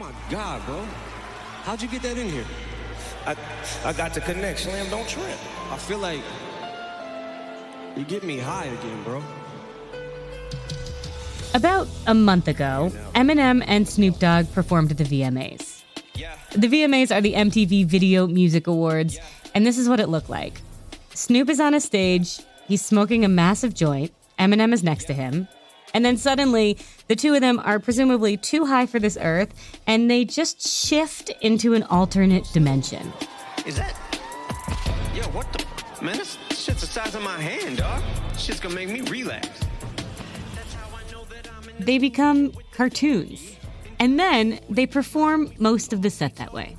my 0.00 0.12
God, 0.30 0.64
bro. 0.64 0.82
How'd 1.64 1.82
you 1.82 1.88
get 1.88 2.00
that 2.02 2.16
in 2.16 2.30
here? 2.30 2.46
I, 3.26 3.36
I 3.84 3.92
got 3.92 4.14
the 4.14 4.22
connect. 4.22 4.60
Slam, 4.60 4.88
don't 4.88 5.06
trip. 5.06 5.36
I 5.70 5.76
feel 5.76 5.98
like 5.98 6.22
you 7.96 8.04
get 8.04 8.24
me 8.24 8.38
high 8.38 8.64
again, 8.64 9.02
bro. 9.04 9.22
About 11.52 11.86
a 12.06 12.14
month 12.14 12.48
ago, 12.48 12.90
Eminem 13.14 13.62
and 13.66 13.86
Snoop 13.86 14.18
Dogg 14.18 14.50
performed 14.54 14.90
at 14.90 14.96
the 14.96 15.04
VMAs. 15.04 15.82
The 16.52 16.66
VMAs 16.66 17.14
are 17.14 17.20
the 17.20 17.34
MTV 17.34 17.84
Video 17.84 18.26
Music 18.26 18.66
Awards, 18.66 19.18
and 19.54 19.66
this 19.66 19.76
is 19.76 19.86
what 19.86 20.00
it 20.00 20.08
looked 20.08 20.30
like. 20.30 20.62
Snoop 21.12 21.50
is 21.50 21.60
on 21.60 21.74
a 21.74 21.80
stage, 21.80 22.40
he's 22.66 22.82
smoking 22.82 23.24
a 23.24 23.28
massive 23.28 23.74
joint, 23.74 24.12
Eminem 24.38 24.72
is 24.72 24.82
next 24.82 25.04
to 25.04 25.12
him, 25.12 25.46
and 25.94 26.04
then 26.04 26.16
suddenly 26.16 26.78
the 27.08 27.16
two 27.16 27.34
of 27.34 27.40
them 27.40 27.60
are 27.60 27.78
presumably 27.78 28.36
too 28.36 28.66
high 28.66 28.86
for 28.86 28.98
this 28.98 29.18
earth, 29.20 29.54
and 29.86 30.10
they 30.10 30.24
just 30.24 30.66
shift 30.66 31.30
into 31.40 31.74
an 31.74 31.82
alternate 31.84 32.48
dimension. 32.52 33.12
Is 33.66 33.76
that? 33.76 33.94
Yo, 35.14 35.22
what 35.32 35.52
the? 35.52 35.64
Man, 36.02 36.16
this 36.16 36.38
shit's 36.50 36.80
the 36.80 36.86
size 36.86 37.14
of 37.14 37.22
my 37.22 37.38
hand, 37.38 37.78
dog. 37.78 38.02
Shit's 38.38 38.60
gonna 38.60 38.74
make 38.74 38.88
me 38.88 39.02
relapse. 39.02 39.48
They 41.78 41.98
become 41.98 42.52
cartoons, 42.72 43.56
and 43.98 44.18
then 44.18 44.60
they 44.68 44.86
perform 44.86 45.52
most 45.58 45.92
of 45.92 46.02
the 46.02 46.10
set 46.10 46.36
that 46.36 46.52
way. 46.52 46.76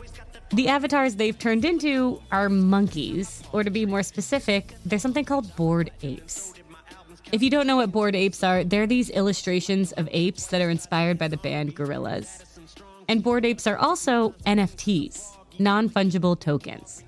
The 0.54 0.68
avatars 0.68 1.16
they've 1.16 1.38
turned 1.38 1.66
into 1.66 2.22
are 2.32 2.50
monkeys, 2.50 3.42
or 3.54 3.64
to 3.64 3.70
be 3.70 3.86
more 3.86 4.04
specific, 4.04 4.76
they're 4.86 5.00
something 5.00 5.24
called 5.24 5.56
bored 5.56 5.92
apes. 6.02 6.54
If 7.32 7.42
you 7.42 7.50
don't 7.50 7.68
know 7.68 7.78
what 7.78 7.92
bored 7.92 8.16
apes 8.16 8.44
are, 8.44 8.64
they're 8.64 8.88
these 8.88 9.10
illustrations 9.10 9.92
of 9.94 10.10
apes 10.12 10.48
that 10.48 10.62
are 10.62 10.70
inspired 10.70 11.18
by 11.18 11.28
the 11.28 11.38
band 11.38 11.76
Gorillaz. 11.76 12.44
And 13.08 13.24
bored 13.24 13.46
apes 13.46 13.68
are 13.68 13.78
also 13.78 14.32
NFTs, 14.46 15.38
non 15.60 15.90
fungible 15.90 16.40
tokens. 16.40 17.04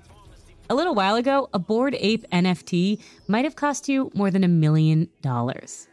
A 0.70 0.74
little 0.74 0.94
while 0.94 1.16
ago, 1.16 1.48
a 1.52 1.58
bored 1.58 1.94
ape 1.98 2.24
NFT 2.30 3.02
might 3.28 3.44
have 3.44 3.56
cost 3.56 3.88
you 3.88 4.10
more 4.14 4.30
than 4.30 4.44
a 4.44 4.48
million 4.48 5.08
dollars 5.20 5.88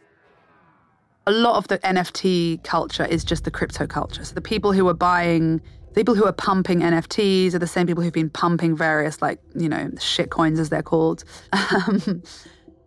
a 1.26 1.32
lot 1.32 1.56
of 1.56 1.68
the 1.68 1.78
NFT 1.80 2.62
culture 2.64 3.04
is 3.04 3.24
just 3.24 3.44
the 3.44 3.50
crypto 3.50 3.86
culture. 3.86 4.24
So 4.24 4.34
the 4.34 4.40
people 4.40 4.72
who 4.72 4.88
are 4.88 4.94
buying, 4.94 5.60
the 5.88 5.94
people 5.94 6.14
who 6.14 6.24
are 6.24 6.32
pumping 6.32 6.80
NFTs 6.80 7.54
are 7.54 7.58
the 7.58 7.66
same 7.66 7.86
people 7.86 8.02
who've 8.02 8.12
been 8.12 8.30
pumping 8.30 8.76
various, 8.76 9.22
like, 9.22 9.40
you 9.54 9.68
know, 9.68 9.90
shit 10.00 10.30
coins 10.30 10.58
as 10.58 10.68
they're 10.70 10.82
called. 10.82 11.24
Um, 11.52 12.22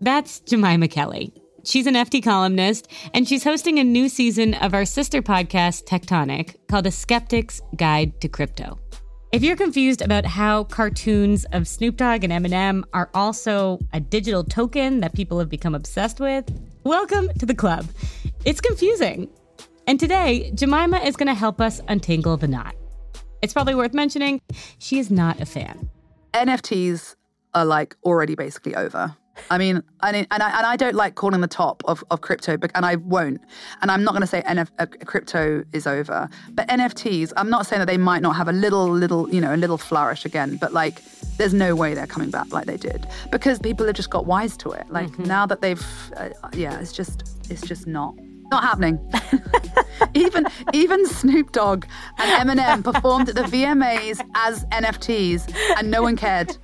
That's 0.06 0.39
Jemima 0.42 0.88
Kelly. 0.88 1.34
She's 1.64 1.88
an 1.88 1.95
FT 1.95 2.23
columnist, 2.23 2.92
and 3.16 3.28
she's 3.28 3.44
hosting 3.44 3.80
a 3.80 3.84
new 3.84 4.08
season 4.08 4.53
of 4.53 4.75
our 4.75 4.86
sister 4.86 5.23
podcast, 5.23 5.88
Tech 5.88 6.06
Tonic, 6.06 6.59
called 6.67 6.86
A 6.86 6.92
Skeptic's 6.92 7.59
Guide 7.75 8.22
to 8.22 8.28
Crypto. 8.28 8.78
If 9.31 9.42
you're 9.42 9.56
confused 9.56 10.03
about 10.03 10.23
how 10.23 10.66
cartoons 10.66 11.44
of 11.53 11.67
Snoop 11.67 11.98
Dogg 11.98 12.23
and 12.23 12.31
Eminem 12.31 12.83
are 12.94 13.09
also 13.16 13.80
a 13.94 14.00
digital 14.00 14.44
token 14.44 15.00
that 15.00 15.16
people 15.16 15.39
have 15.39 15.50
become 15.50 15.73
obsessed 15.73 16.20
with, 16.20 16.45
welcome 16.83 17.28
to 17.39 17.48
the 17.48 17.56
club. 17.56 17.88
It's 18.45 18.61
confusing. 18.61 19.28
And 19.88 20.00
today, 20.00 20.52
Jemima 20.53 21.00
is 21.00 21.16
going 21.16 21.30
to 21.30 21.33
help 21.33 21.59
us 21.59 21.81
untangle 21.88 22.38
the 22.38 22.48
knot. 22.48 22.76
It's 23.42 23.53
probably 23.53 23.73
worth 23.73 23.95
mentioning 23.95 24.39
she 24.78 25.00
is 25.00 25.09
not 25.09 25.42
a 25.42 25.48
fan. 25.48 25.89
NFTs 26.36 27.16
are 27.56 27.66
like 27.66 27.95
already 28.03 28.36
basically 28.36 28.76
over. 28.76 29.17
I 29.50 29.58
mean, 29.58 29.83
and, 30.02 30.28
and, 30.31 30.44
I, 30.44 30.58
and 30.58 30.66
I 30.66 30.75
don't 30.75 30.95
like 30.95 31.16
calling 31.16 31.41
the 31.41 31.47
top 31.47 31.83
of, 31.86 32.03
of 32.11 32.22
crypto, 32.22 32.58
and 32.73 32.86
I 32.86 32.95
won't. 32.95 33.42
And 33.81 33.92
I'm 33.92 34.03
not 34.03 34.11
going 34.11 34.22
to 34.22 34.27
say 34.27 34.42
NF, 34.44 34.69
uh, 34.80 34.86
crypto 35.05 35.64
is 35.73 35.88
over. 35.88 36.30
But 36.52 36.67
NFTs, 36.67 37.33
I'm 37.38 37.50
not 37.50 37.66
saying 37.66 37.80
that 37.80 37.88
they 37.88 37.97
might 37.97 38.22
not 38.22 38.36
have 38.36 38.47
a 38.47 38.53
little, 38.53 38.89
little, 38.89 39.30
you 39.33 39.42
know, 39.42 39.53
a 39.53 39.58
little 39.58 39.77
flourish 39.77 40.25
again, 40.25 40.58
but 40.59 40.73
like, 40.73 41.02
there's 41.38 41.53
no 41.53 41.75
way 41.75 41.94
they're 41.94 42.08
coming 42.08 42.30
back 42.30 42.52
like 42.53 42.66
they 42.66 42.77
did 42.77 43.05
because 43.31 43.59
people 43.59 43.86
have 43.86 43.95
just 43.95 44.09
got 44.09 44.25
wise 44.25 44.55
to 44.58 44.71
it. 44.71 44.89
Like, 44.89 45.10
mm-hmm. 45.10 45.23
now 45.23 45.45
that 45.45 45.61
they've, 45.61 45.86
uh, 46.15 46.30
yeah, 46.54 46.80
it's 46.80 46.93
just, 46.93 47.23
it's 47.49 47.61
just 47.61 47.87
not. 47.87 48.15
Not 48.52 48.64
happening. 48.64 48.99
even 50.14 50.45
even 50.71 51.08
Snoop 51.08 51.52
Dogg 51.52 51.86
and 52.20 52.49
Eminem 52.49 52.83
performed 52.83 53.27
at 53.27 53.33
the 53.33 53.42
VMAs 53.42 54.23
as 54.36 54.65
NFTs, 54.65 55.52
and 55.77 55.89
no 55.89 56.04
one 56.04 56.15
cared. 56.15 56.55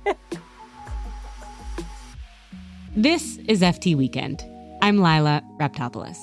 This 2.96 3.38
is 3.48 3.62
FT 3.62 3.96
Weekend. 3.96 4.44
I'm 4.82 4.98
Lila 4.98 5.42
Raptopoulos. 5.58 6.18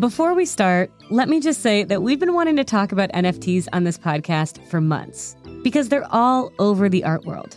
Before 0.00 0.34
we 0.34 0.44
start, 0.44 0.90
let 1.10 1.28
me 1.28 1.38
just 1.38 1.60
say 1.60 1.84
that 1.84 2.02
we've 2.02 2.18
been 2.18 2.34
wanting 2.34 2.56
to 2.56 2.64
talk 2.64 2.90
about 2.90 3.12
NFTs 3.12 3.68
on 3.72 3.84
this 3.84 3.96
podcast 3.96 4.60
for 4.66 4.80
months 4.80 5.36
because 5.62 5.88
they're 5.88 6.12
all 6.12 6.52
over 6.58 6.88
the 6.88 7.04
art 7.04 7.24
world. 7.24 7.56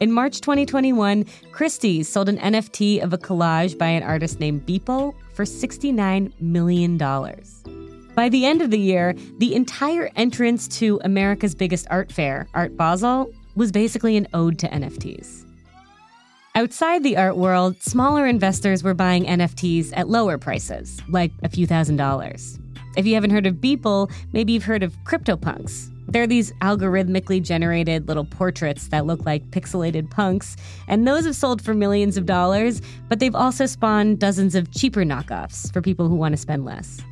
In 0.00 0.12
March 0.12 0.42
2021, 0.42 1.24
Christie's 1.52 2.10
sold 2.10 2.28
an 2.28 2.36
NFT 2.36 3.02
of 3.02 3.14
a 3.14 3.18
collage 3.18 3.78
by 3.78 3.86
an 3.86 4.02
artist 4.02 4.38
named 4.38 4.66
Beeple 4.66 5.14
for 5.32 5.46
$69 5.46 6.30
million. 6.42 6.98
By 8.16 8.30
the 8.30 8.46
end 8.46 8.62
of 8.62 8.70
the 8.70 8.78
year, 8.78 9.14
the 9.36 9.54
entire 9.54 10.10
entrance 10.16 10.66
to 10.78 10.98
America's 11.04 11.54
biggest 11.54 11.86
art 11.90 12.10
fair, 12.10 12.48
Art 12.54 12.74
Basel, 12.74 13.30
was 13.56 13.70
basically 13.70 14.16
an 14.16 14.26
ode 14.32 14.58
to 14.60 14.68
NFTs. 14.68 15.44
Outside 16.54 17.02
the 17.02 17.18
art 17.18 17.36
world, 17.36 17.76
smaller 17.82 18.26
investors 18.26 18.82
were 18.82 18.94
buying 18.94 19.26
NFTs 19.26 19.92
at 19.94 20.08
lower 20.08 20.38
prices, 20.38 20.98
like 21.10 21.30
a 21.42 21.50
few 21.50 21.66
thousand 21.66 21.96
dollars. 21.96 22.58
If 22.96 23.06
you 23.06 23.12
haven't 23.12 23.32
heard 23.32 23.44
of 23.44 23.56
Beeple, 23.56 24.10
maybe 24.32 24.54
you've 24.54 24.64
heard 24.64 24.82
of 24.82 24.96
CryptoPunks. 25.04 25.92
They're 26.08 26.26
these 26.26 26.52
algorithmically 26.62 27.42
generated 27.42 28.08
little 28.08 28.24
portraits 28.24 28.88
that 28.88 29.04
look 29.04 29.26
like 29.26 29.50
pixelated 29.50 30.10
punks, 30.10 30.56
and 30.88 31.06
those 31.06 31.26
have 31.26 31.36
sold 31.36 31.60
for 31.60 31.74
millions 31.74 32.16
of 32.16 32.24
dollars, 32.24 32.80
but 33.10 33.18
they've 33.18 33.34
also 33.34 33.66
spawned 33.66 34.20
dozens 34.20 34.54
of 34.54 34.72
cheaper 34.72 35.02
knockoffs 35.02 35.70
for 35.70 35.82
people 35.82 36.08
who 36.08 36.14
want 36.14 36.32
to 36.32 36.38
spend 36.38 36.64
less. 36.64 37.02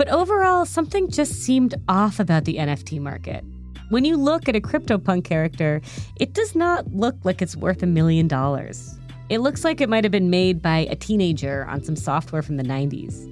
But 0.00 0.08
overall, 0.08 0.64
something 0.64 1.10
just 1.10 1.42
seemed 1.42 1.74
off 1.86 2.20
about 2.20 2.46
the 2.46 2.56
NFT 2.56 2.98
market. 2.98 3.44
When 3.90 4.06
you 4.06 4.16
look 4.16 4.48
at 4.48 4.56
a 4.56 4.60
CryptoPunk 4.62 5.24
character, 5.24 5.82
it 6.18 6.32
does 6.32 6.54
not 6.54 6.90
look 6.90 7.16
like 7.22 7.42
it's 7.42 7.54
worth 7.54 7.82
a 7.82 7.86
million 7.86 8.26
dollars. 8.26 8.98
It 9.28 9.40
looks 9.40 9.62
like 9.62 9.78
it 9.78 9.90
might 9.90 10.04
have 10.04 10.10
been 10.10 10.30
made 10.30 10.62
by 10.62 10.86
a 10.88 10.96
teenager 10.96 11.66
on 11.66 11.84
some 11.84 11.96
software 11.96 12.40
from 12.40 12.56
the 12.56 12.62
90s. 12.62 13.28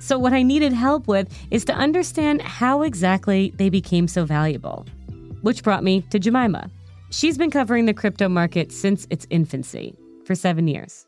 So, 0.00 0.16
what 0.16 0.32
I 0.32 0.44
needed 0.44 0.72
help 0.72 1.08
with 1.08 1.28
is 1.50 1.64
to 1.64 1.74
understand 1.74 2.40
how 2.40 2.82
exactly 2.82 3.52
they 3.56 3.68
became 3.68 4.06
so 4.06 4.24
valuable. 4.24 4.86
Which 5.40 5.64
brought 5.64 5.82
me 5.82 6.02
to 6.10 6.20
Jemima. 6.20 6.70
She's 7.10 7.36
been 7.36 7.50
covering 7.50 7.86
the 7.86 7.94
crypto 7.94 8.28
market 8.28 8.70
since 8.70 9.08
its 9.10 9.26
infancy 9.30 9.98
for 10.24 10.36
seven 10.36 10.68
years. 10.68 11.04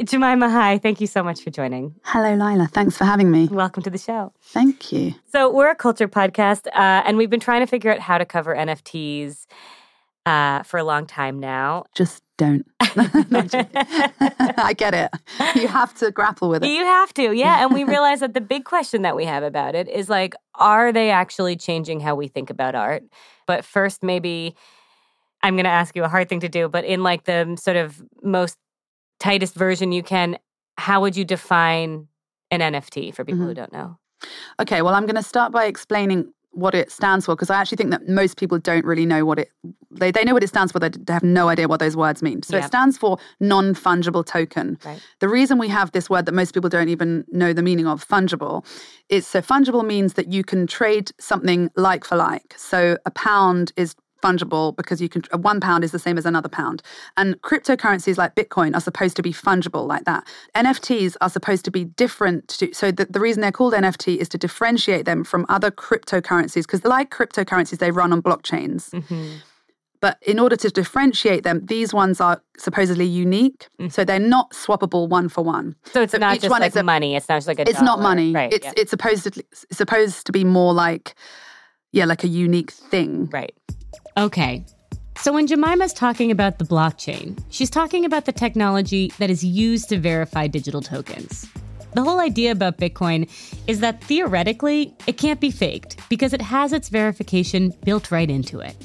Jemima, 0.00 0.50
hi. 0.50 0.78
Thank 0.78 1.00
you 1.00 1.06
so 1.06 1.22
much 1.22 1.42
for 1.42 1.50
joining. 1.50 1.94
Hello, 2.04 2.34
Lila. 2.34 2.66
Thanks 2.66 2.96
for 2.96 3.04
having 3.04 3.30
me. 3.30 3.48
Welcome 3.48 3.82
to 3.82 3.90
the 3.90 3.98
show. 3.98 4.32
Thank 4.40 4.90
you. 4.90 5.14
So, 5.30 5.52
we're 5.52 5.70
a 5.70 5.74
culture 5.74 6.08
podcast, 6.08 6.66
uh, 6.68 7.02
and 7.04 7.16
we've 7.16 7.30
been 7.30 7.40
trying 7.40 7.60
to 7.60 7.66
figure 7.66 7.92
out 7.92 8.00
how 8.00 8.18
to 8.18 8.24
cover 8.24 8.54
NFTs 8.54 9.46
uh, 10.24 10.62
for 10.62 10.78
a 10.78 10.84
long 10.84 11.06
time 11.06 11.38
now. 11.38 11.84
Just 11.94 12.22
don't. 12.38 12.66
I 12.80 14.74
get 14.76 14.94
it. 14.94 15.10
You 15.54 15.68
have 15.68 15.94
to 15.98 16.10
grapple 16.10 16.48
with 16.48 16.64
it. 16.64 16.68
You 16.68 16.84
have 16.84 17.12
to, 17.14 17.32
yeah. 17.32 17.62
And 17.62 17.74
we 17.74 17.84
realize 17.84 18.20
that 18.20 18.34
the 18.34 18.40
big 18.40 18.64
question 18.64 19.02
that 19.02 19.14
we 19.14 19.24
have 19.24 19.42
about 19.42 19.74
it 19.74 19.88
is 19.88 20.08
like, 20.08 20.34
are 20.54 20.92
they 20.92 21.10
actually 21.10 21.56
changing 21.56 22.00
how 22.00 22.14
we 22.14 22.28
think 22.28 22.50
about 22.50 22.74
art? 22.74 23.04
But 23.46 23.64
first, 23.64 24.02
maybe 24.02 24.54
I'm 25.42 25.54
going 25.54 25.64
to 25.64 25.70
ask 25.70 25.96
you 25.96 26.04
a 26.04 26.08
hard 26.08 26.28
thing 26.28 26.40
to 26.40 26.48
do, 26.48 26.68
but 26.68 26.84
in 26.84 27.02
like 27.02 27.24
the 27.24 27.56
sort 27.60 27.76
of 27.76 28.02
most 28.22 28.56
tightest 29.18 29.54
version 29.54 29.92
you 29.92 30.02
can, 30.02 30.38
how 30.76 31.00
would 31.00 31.16
you 31.16 31.24
define 31.24 32.08
an 32.50 32.60
NFT 32.60 33.14
for 33.14 33.24
people 33.24 33.40
mm-hmm. 33.40 33.48
who 33.48 33.54
don't 33.54 33.72
know? 33.72 33.98
Okay, 34.60 34.82
well, 34.82 34.94
I'm 34.94 35.06
going 35.06 35.16
to 35.16 35.22
start 35.22 35.52
by 35.52 35.64
explaining 35.64 36.32
what 36.52 36.74
it 36.74 36.90
stands 36.90 37.24
for 37.24 37.34
because 37.34 37.50
I 37.50 37.58
actually 37.58 37.76
think 37.76 37.90
that 37.90 38.08
most 38.08 38.36
people 38.36 38.58
don't 38.58 38.84
really 38.84 39.06
know 39.06 39.24
what 39.24 39.38
it 39.38 39.50
they, 39.90 40.10
they 40.10 40.22
know 40.22 40.34
what 40.34 40.44
it 40.44 40.48
stands 40.48 40.70
for 40.70 40.78
they, 40.78 40.90
they 40.90 41.12
have 41.12 41.22
no 41.22 41.48
idea 41.48 41.66
what 41.66 41.80
those 41.80 41.96
words 41.96 42.22
mean 42.22 42.42
so 42.42 42.58
it 42.58 42.64
stands 42.64 42.98
for 42.98 43.18
non-fungible 43.40 44.24
token 44.24 44.78
right. 44.84 45.00
the 45.20 45.28
reason 45.28 45.58
we 45.58 45.68
have 45.68 45.92
this 45.92 46.10
word 46.10 46.26
that 46.26 46.32
most 46.32 46.52
people 46.52 46.68
don't 46.68 46.90
even 46.90 47.24
know 47.28 47.54
the 47.54 47.62
meaning 47.62 47.86
of 47.86 48.06
fungible 48.06 48.64
is 49.08 49.26
so 49.26 49.40
fungible 49.40 49.84
means 49.84 50.12
that 50.14 50.30
you 50.30 50.44
can 50.44 50.66
trade 50.66 51.10
something 51.18 51.70
like 51.76 52.04
for 52.04 52.16
like 52.16 52.54
so 52.58 52.98
a 53.06 53.10
pound 53.10 53.72
is 53.76 53.94
fungible 54.22 54.74
because 54.76 55.00
you 55.00 55.08
can 55.08 55.22
one 55.40 55.60
pound 55.60 55.84
is 55.84 55.90
the 55.90 55.98
same 55.98 56.16
as 56.16 56.24
another 56.24 56.48
pound 56.48 56.82
and 57.16 57.40
cryptocurrencies 57.42 58.16
like 58.16 58.34
bitcoin 58.34 58.74
are 58.74 58.80
supposed 58.80 59.16
to 59.16 59.22
be 59.22 59.32
fungible 59.32 59.86
like 59.86 60.04
that 60.04 60.26
nfts 60.54 61.16
are 61.20 61.30
supposed 61.30 61.64
to 61.64 61.70
be 61.70 61.84
different 61.84 62.48
to, 62.48 62.72
so 62.72 62.90
the, 62.90 63.04
the 63.06 63.20
reason 63.20 63.40
they're 63.40 63.52
called 63.52 63.74
nft 63.74 64.16
is 64.16 64.28
to 64.28 64.38
differentiate 64.38 65.04
them 65.04 65.24
from 65.24 65.44
other 65.48 65.70
cryptocurrencies 65.70 66.62
because 66.62 66.84
like 66.84 67.10
cryptocurrencies 67.10 67.78
they 67.78 67.90
run 67.90 68.12
on 68.12 68.22
blockchains 68.22 68.90
mm-hmm. 68.90 69.38
But 70.02 70.18
in 70.26 70.40
order 70.40 70.56
to 70.56 70.68
differentiate 70.68 71.44
them, 71.44 71.64
these 71.66 71.94
ones 71.94 72.20
are 72.20 72.42
supposedly 72.58 73.04
unique. 73.06 73.68
So 73.88 74.04
they're 74.04 74.18
not 74.18 74.50
swappable 74.50 75.08
one 75.08 75.28
for 75.28 75.44
one. 75.44 75.76
So 75.92 76.02
it's 76.02 76.12
not 76.12 76.34
each 76.34 76.40
just 76.42 76.50
one 76.50 76.60
like 76.60 76.74
a- 76.74 76.82
money. 76.82 77.14
It's 77.14 77.28
not 77.28 77.36
just 77.36 77.46
like 77.46 77.60
a 77.60 77.70
It's 77.70 77.80
not 77.80 78.00
money. 78.00 78.32
Right. 78.32 78.52
it's 78.52 78.66
yeah. 78.66 78.72
it's 78.76 78.90
supposedly 78.90 79.44
it's 79.52 79.64
supposed 79.70 80.26
to 80.26 80.32
be 80.32 80.42
more 80.42 80.74
like 80.74 81.14
yeah, 81.92 82.06
like 82.06 82.24
a 82.24 82.28
unique 82.28 82.72
thing. 82.72 83.28
right. 83.32 83.54
Okay. 84.16 84.64
So 85.16 85.32
when 85.32 85.46
Jemima's 85.46 85.92
talking 85.92 86.30
about 86.30 86.58
the 86.58 86.64
blockchain, 86.64 87.42
she's 87.48 87.70
talking 87.70 88.04
about 88.04 88.26
the 88.26 88.32
technology 88.32 89.12
that 89.18 89.30
is 89.30 89.44
used 89.44 89.88
to 89.88 89.98
verify 89.98 90.46
digital 90.48 90.82
tokens. 90.82 91.48
The 91.94 92.02
whole 92.02 92.20
idea 92.20 92.52
about 92.52 92.78
Bitcoin 92.78 93.30
is 93.66 93.80
that 93.80 94.02
theoretically, 94.04 94.94
it 95.06 95.18
can't 95.18 95.40
be 95.40 95.50
faked 95.50 95.96
because 96.08 96.32
it 96.32 96.42
has 96.42 96.72
its 96.72 96.88
verification 96.88 97.72
built 97.84 98.10
right 98.10 98.30
into 98.30 98.60
it. 98.60 98.76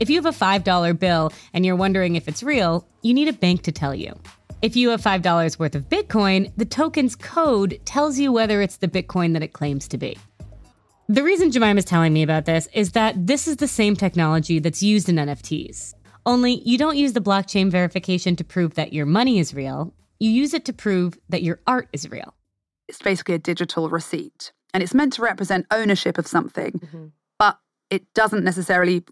If 0.00 0.10
you 0.10 0.20
have 0.20 0.26
a 0.26 0.36
$5 0.36 0.98
bill 0.98 1.32
and 1.54 1.64
you're 1.64 1.76
wondering 1.76 2.16
if 2.16 2.28
it's 2.28 2.42
real, 2.42 2.86
you 3.02 3.14
need 3.14 3.28
a 3.28 3.32
bank 3.32 3.62
to 3.62 3.72
tell 3.72 3.94
you. 3.94 4.18
If 4.62 4.76
you 4.76 4.90
have 4.90 5.02
$5 5.02 5.58
worth 5.58 5.74
of 5.74 5.88
Bitcoin, 5.88 6.52
the 6.56 6.64
token's 6.64 7.16
code 7.16 7.80
tells 7.84 8.18
you 8.18 8.32
whether 8.32 8.60
it's 8.62 8.76
the 8.76 8.88
Bitcoin 8.88 9.32
that 9.32 9.42
it 9.42 9.52
claims 9.52 9.88
to 9.88 9.98
be. 9.98 10.16
The 11.12 11.22
reason 11.22 11.50
Jemima's 11.50 11.84
telling 11.84 12.14
me 12.14 12.22
about 12.22 12.46
this 12.46 12.68
is 12.72 12.92
that 12.92 13.26
this 13.26 13.46
is 13.46 13.56
the 13.56 13.68
same 13.68 13.96
technology 13.96 14.58
that's 14.60 14.82
used 14.82 15.10
in 15.10 15.16
NFTs. 15.16 15.92
Only 16.24 16.62
you 16.64 16.78
don't 16.78 16.96
use 16.96 17.12
the 17.12 17.20
blockchain 17.20 17.70
verification 17.70 18.34
to 18.36 18.44
prove 18.44 18.76
that 18.76 18.94
your 18.94 19.04
money 19.04 19.38
is 19.38 19.52
real, 19.52 19.92
you 20.18 20.30
use 20.30 20.54
it 20.54 20.64
to 20.64 20.72
prove 20.72 21.18
that 21.28 21.42
your 21.42 21.60
art 21.66 21.88
is 21.92 22.08
real. 22.10 22.32
It's 22.88 23.02
basically 23.02 23.34
a 23.34 23.38
digital 23.38 23.90
receipt. 23.90 24.52
And 24.72 24.82
it's 24.82 24.94
meant 24.94 25.12
to 25.14 25.22
represent 25.22 25.66
ownership 25.70 26.16
of 26.16 26.26
something, 26.26 26.72
Mm-hmm. 26.72 27.06
but 27.38 27.58
it 27.90 28.06
doesn't 28.14 28.42
necessarily 28.42 29.04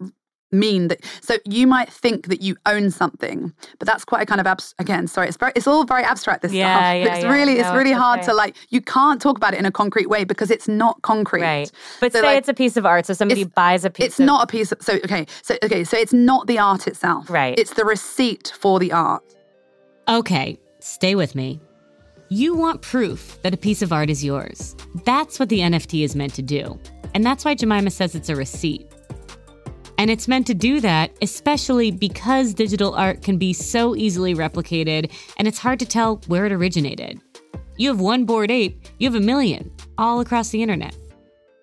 mean 0.51 0.87
that 0.89 0.99
so 1.21 1.35
you 1.45 1.65
might 1.67 1.89
think 1.91 2.27
that 2.27 2.41
you 2.41 2.55
own 2.65 2.91
something 2.91 3.53
but 3.79 3.87
that's 3.87 4.03
quite 4.03 4.21
a 4.21 4.25
kind 4.25 4.41
of 4.41 4.47
abs- 4.47 4.75
again 4.79 5.07
sorry 5.07 5.27
it's 5.27 5.37
very 5.37 5.51
it's 5.55 5.67
all 5.67 5.83
very 5.85 6.03
abstract 6.03 6.41
this 6.41 6.51
Yeah, 6.51 6.75
stuff 6.75 6.83
yeah, 6.83 7.15
it's 7.15 7.23
yeah. 7.23 7.31
really 7.31 7.53
it's 7.59 7.69
really 7.73 7.91
it's 7.91 7.99
hard 7.99 8.19
okay. 8.19 8.27
to 8.27 8.33
like 8.33 8.55
you 8.69 8.81
can't 8.81 9.21
talk 9.21 9.37
about 9.37 9.53
it 9.53 9.59
in 9.59 9.65
a 9.65 9.71
concrete 9.71 10.09
way 10.09 10.23
because 10.23 10.51
it's 10.51 10.67
not 10.67 11.01
concrete 11.03 11.41
Right. 11.41 11.71
But 11.99 12.11
So, 12.13 12.19
say 12.21 12.25
like, 12.27 12.37
it's 12.39 12.49
a 12.49 12.53
piece 12.53 12.75
of 12.77 12.85
art. 12.85 13.05
So 13.05 13.13
somebody 13.13 13.43
buys 13.45 13.85
a 13.85 13.89
piece 13.89 14.05
it's 14.07 14.19
of 14.19 14.25
not 14.25 14.43
a 14.43 14.47
piece 14.47 14.71
of 14.71 14.81
so 14.81 14.95
okay 15.05 15.25
so 15.41 15.55
okay 15.63 15.83
so 15.83 15.97
it's 15.97 16.13
not 16.13 16.47
the 16.47 16.59
art 16.59 16.87
itself 16.87 17.29
Right. 17.29 17.57
it's 17.57 17.73
the 17.73 17.85
receipt 17.85 18.51
for 18.59 18.79
the 18.79 18.91
art 18.91 19.23
Okay, 20.07 20.59
stay 20.79 21.15
with 21.15 21.35
me. 21.35 21.61
You 22.29 22.55
want 22.55 22.81
proof 22.81 23.41
that 23.43 23.53
a 23.53 23.57
piece 23.57 23.81
of 23.81 23.93
art 23.93 24.09
is 24.09 24.23
yours. 24.25 24.75
That's 25.05 25.39
what 25.39 25.49
the 25.49 25.59
NFT 25.59 26.03
is 26.03 26.15
meant 26.15 26.33
to 26.35 26.41
do. 26.41 26.79
And 27.13 27.25
that's 27.25 27.45
why 27.45 27.55
Jemima 27.55 27.91
says 27.91 28.15
it's 28.15 28.29
a 28.29 28.35
receipt. 28.35 28.90
And 30.01 30.09
it's 30.09 30.27
meant 30.27 30.47
to 30.47 30.55
do 30.55 30.79
that, 30.79 31.15
especially 31.21 31.91
because 31.91 32.55
digital 32.55 32.95
art 32.95 33.21
can 33.21 33.37
be 33.37 33.53
so 33.53 33.95
easily 33.95 34.33
replicated 34.33 35.11
and 35.37 35.47
it's 35.47 35.59
hard 35.59 35.77
to 35.77 35.85
tell 35.85 36.15
where 36.25 36.47
it 36.47 36.51
originated. 36.51 37.21
You 37.77 37.89
have 37.89 37.99
one 37.99 38.25
bored 38.25 38.49
ape, 38.49 38.83
you 38.97 39.07
have 39.07 39.13
a 39.13 39.23
million, 39.23 39.71
all 39.99 40.19
across 40.19 40.49
the 40.49 40.63
internet. 40.63 40.97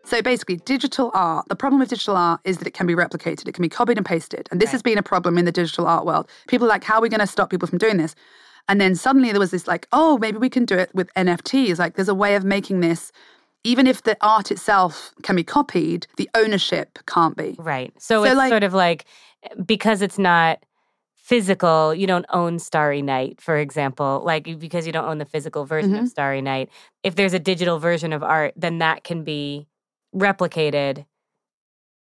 So 0.05 0.23
basically, 0.23 0.59
digital 0.59 1.11
art, 1.15 1.49
the 1.49 1.57
problem 1.57 1.81
with 1.81 1.89
digital 1.89 2.17
art 2.17 2.41
is 2.45 2.59
that 2.59 2.69
it 2.69 2.75
can 2.75 2.87
be 2.87 2.95
replicated, 2.95 3.49
it 3.49 3.55
can 3.55 3.63
be 3.63 3.69
copied 3.69 3.97
and 3.97 4.07
pasted. 4.07 4.49
And 4.53 4.61
this 4.61 4.71
has 4.71 4.83
been 4.83 4.99
a 4.99 5.03
problem 5.03 5.37
in 5.37 5.45
the 5.45 5.51
digital 5.51 5.89
art 5.89 6.07
world. 6.07 6.31
People 6.47 6.69
are 6.69 6.71
like, 6.71 6.85
how 6.85 6.99
are 6.99 7.03
we 7.03 7.09
going 7.09 7.19
to 7.19 7.27
stop 7.27 7.51
people 7.51 7.67
from 7.67 7.79
doing 7.79 7.97
this? 7.97 8.15
And 8.69 8.81
then 8.81 8.95
suddenly 8.95 9.33
there 9.33 9.41
was 9.41 9.51
this 9.51 9.67
like, 9.67 9.89
oh, 9.91 10.17
maybe 10.19 10.39
we 10.39 10.49
can 10.49 10.65
do 10.65 10.79
it 10.79 10.95
with 10.95 11.13
NFTs. 11.15 11.81
Like 11.81 11.97
there's 11.97 12.09
a 12.09 12.15
way 12.15 12.37
of 12.37 12.45
making 12.45 12.83
this, 12.83 13.11
even 13.65 13.87
if 13.87 14.03
the 14.03 14.17
art 14.21 14.51
itself 14.51 15.13
can 15.23 15.37
be 15.37 15.45
copied, 15.45 16.07
the 16.17 16.29
ownership 16.35 16.99
can't 17.07 17.37
be. 17.37 17.57
Right. 17.59 17.93
So, 17.99 18.23
So, 18.23 18.25
it's 18.25 18.37
like- 18.37 18.51
sort 18.51 18.65
of 18.65 18.75
like 18.75 19.05
because 19.67 20.03
it's 20.03 20.19
not 20.19 20.65
physical, 21.15 21.95
you 21.95 22.07
don't 22.07 22.25
own 22.33 22.59
Starry 22.59 23.03
Night, 23.03 23.41
for 23.41 23.57
example, 23.59 24.23
like 24.25 24.59
because 24.59 24.87
you 24.87 24.93
don't 24.93 25.05
own 25.05 25.19
the 25.19 25.25
physical 25.27 25.65
version 25.67 25.93
Mm-hmm. 25.93 26.05
of 26.05 26.09
Starry 26.09 26.41
Night. 26.41 26.71
If 27.03 27.17
there's 27.17 27.35
a 27.35 27.39
digital 27.39 27.79
version 27.79 28.13
of 28.15 28.23
art, 28.23 28.55
then 28.57 28.79
that 28.79 29.05
can 29.05 29.25
be 29.25 29.69
replicated 30.15 31.05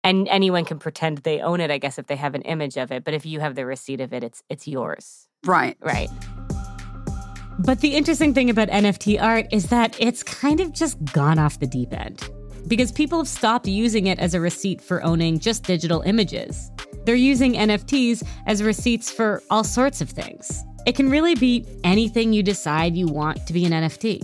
and 0.03 0.27
anyone 0.27 0.65
can 0.65 0.79
pretend 0.79 1.19
they 1.19 1.39
own 1.39 1.61
it, 1.61 1.71
I 1.71 1.77
guess, 1.77 1.97
if 1.97 2.07
they 2.07 2.17
have 2.17 2.35
an 2.35 2.41
image 2.41 2.75
of 2.75 2.91
it. 2.91 3.05
But 3.05 3.13
if 3.13 3.25
you 3.25 3.39
have 3.39 3.55
the 3.55 3.65
receipt 3.65 4.01
of 4.01 4.11
it, 4.13 4.23
it's 4.23 4.43
it's 4.49 4.67
yours. 4.67 5.27
Right. 5.45 5.77
Right. 5.81 6.09
But 7.59 7.81
the 7.81 7.95
interesting 7.95 8.33
thing 8.33 8.49
about 8.49 8.69
NFT 8.69 9.21
art 9.21 9.47
is 9.51 9.67
that 9.67 9.95
it's 9.99 10.23
kind 10.23 10.59
of 10.59 10.73
just 10.73 11.03
gone 11.13 11.37
off 11.39 11.59
the 11.59 11.67
deep 11.67 11.93
end. 11.93 12.29
Because 12.67 12.91
people 12.91 13.19
have 13.19 13.27
stopped 13.27 13.67
using 13.67 14.07
it 14.07 14.19
as 14.19 14.33
a 14.33 14.39
receipt 14.39 14.81
for 14.81 15.03
owning 15.03 15.39
just 15.39 15.63
digital 15.63 16.01
images. 16.01 16.71
They're 17.05 17.15
using 17.15 17.53
NFTs 17.53 18.25
as 18.47 18.63
receipts 18.63 19.11
for 19.11 19.43
all 19.49 19.63
sorts 19.63 20.01
of 20.01 20.09
things. 20.09 20.63
It 20.85 20.95
can 20.95 21.09
really 21.09 21.35
be 21.35 21.65
anything 21.83 22.33
you 22.33 22.41
decide 22.43 22.95
you 22.95 23.07
want 23.07 23.45
to 23.47 23.53
be 23.53 23.65
an 23.65 23.71
NFT. 23.71 24.21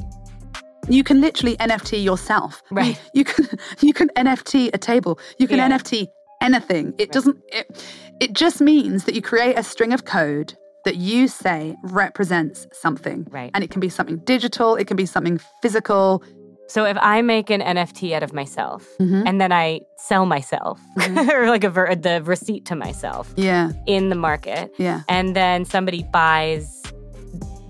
You 0.89 1.03
can 1.03 1.21
literally 1.21 1.55
NFT 1.57 2.03
yourself. 2.03 2.63
Right. 2.71 2.99
You 3.13 3.23
can 3.25 3.47
you 3.81 3.93
can 3.93 4.09
NFT 4.09 4.71
a 4.73 4.77
table. 4.77 5.19
You 5.37 5.47
can 5.47 5.57
Yeah. 5.57 5.69
NFT 5.69 6.07
anything. 6.41 6.93
It 6.97 7.11
doesn't 7.11 7.37
it, 7.49 7.85
it 8.19 8.33
just 8.33 8.59
means 8.61 9.03
that 9.05 9.13
you 9.13 9.21
create 9.21 9.57
a 9.57 9.63
string 9.63 9.93
of 9.93 10.05
code 10.05 10.55
that 10.85 10.95
you 10.95 11.27
say 11.27 11.75
represents 11.83 12.67
something. 12.71 13.27
Right. 13.29 13.51
And 13.53 13.63
it 13.63 13.69
can 13.69 13.79
be 13.81 13.89
something 13.89 14.17
digital, 14.19 14.75
it 14.75 14.87
can 14.87 14.97
be 14.97 15.05
something 15.05 15.39
physical. 15.61 16.23
So 16.67 16.85
if 16.85 16.97
I 17.01 17.21
make 17.23 17.49
an 17.49 17.61
NFT 17.61 18.13
out 18.13 18.21
of 18.23 18.31
myself 18.33 18.87
Mm-hmm. 18.99 19.23
and 19.27 19.41
then 19.41 19.51
I 19.51 19.81
sell 19.97 20.25
myself 20.27 20.79
or 21.33 21.47
like 21.49 21.63
a 21.63 21.69
ver- 21.69 21.95
the 21.95 22.21
receipt 22.23 22.65
to 22.67 22.75
myself 22.75 23.33
Yeah. 23.35 23.71
in 23.87 24.09
the 24.09 24.15
market, 24.15 24.71
Yeah. 24.77 25.01
and 25.09 25.35
then 25.35 25.65
somebody 25.65 26.03
buys 26.13 26.81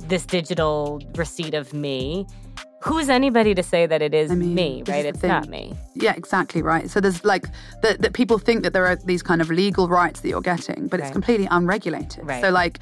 this 0.07 0.25
digital 0.25 1.01
receipt 1.15 1.53
of 1.53 1.71
me, 1.73 2.25
who's 2.81 3.09
anybody 3.09 3.53
to 3.53 3.63
say 3.63 3.85
that 3.85 4.01
it 4.01 4.13
is 4.13 4.31
I 4.31 4.35
mean, 4.35 4.55
me, 4.55 4.83
right? 4.87 5.05
It's 5.05 5.19
thing. 5.19 5.29
not 5.29 5.47
me. 5.47 5.75
Yeah, 5.95 6.13
exactly 6.15 6.61
right. 6.61 6.89
So 6.89 6.99
there's 6.99 7.23
like 7.23 7.45
that 7.81 8.01
that 8.01 8.13
people 8.13 8.37
think 8.37 8.63
that 8.63 8.73
there 8.73 8.85
are 8.85 8.95
these 8.95 9.23
kind 9.23 9.41
of 9.41 9.49
legal 9.49 9.87
rights 9.87 10.21
that 10.21 10.29
you're 10.29 10.41
getting, 10.41 10.87
but 10.87 10.99
it's 10.99 11.11
completely 11.11 11.47
unregulated. 11.51 12.25
Right. 12.25 12.41
So 12.41 12.49
like 12.49 12.79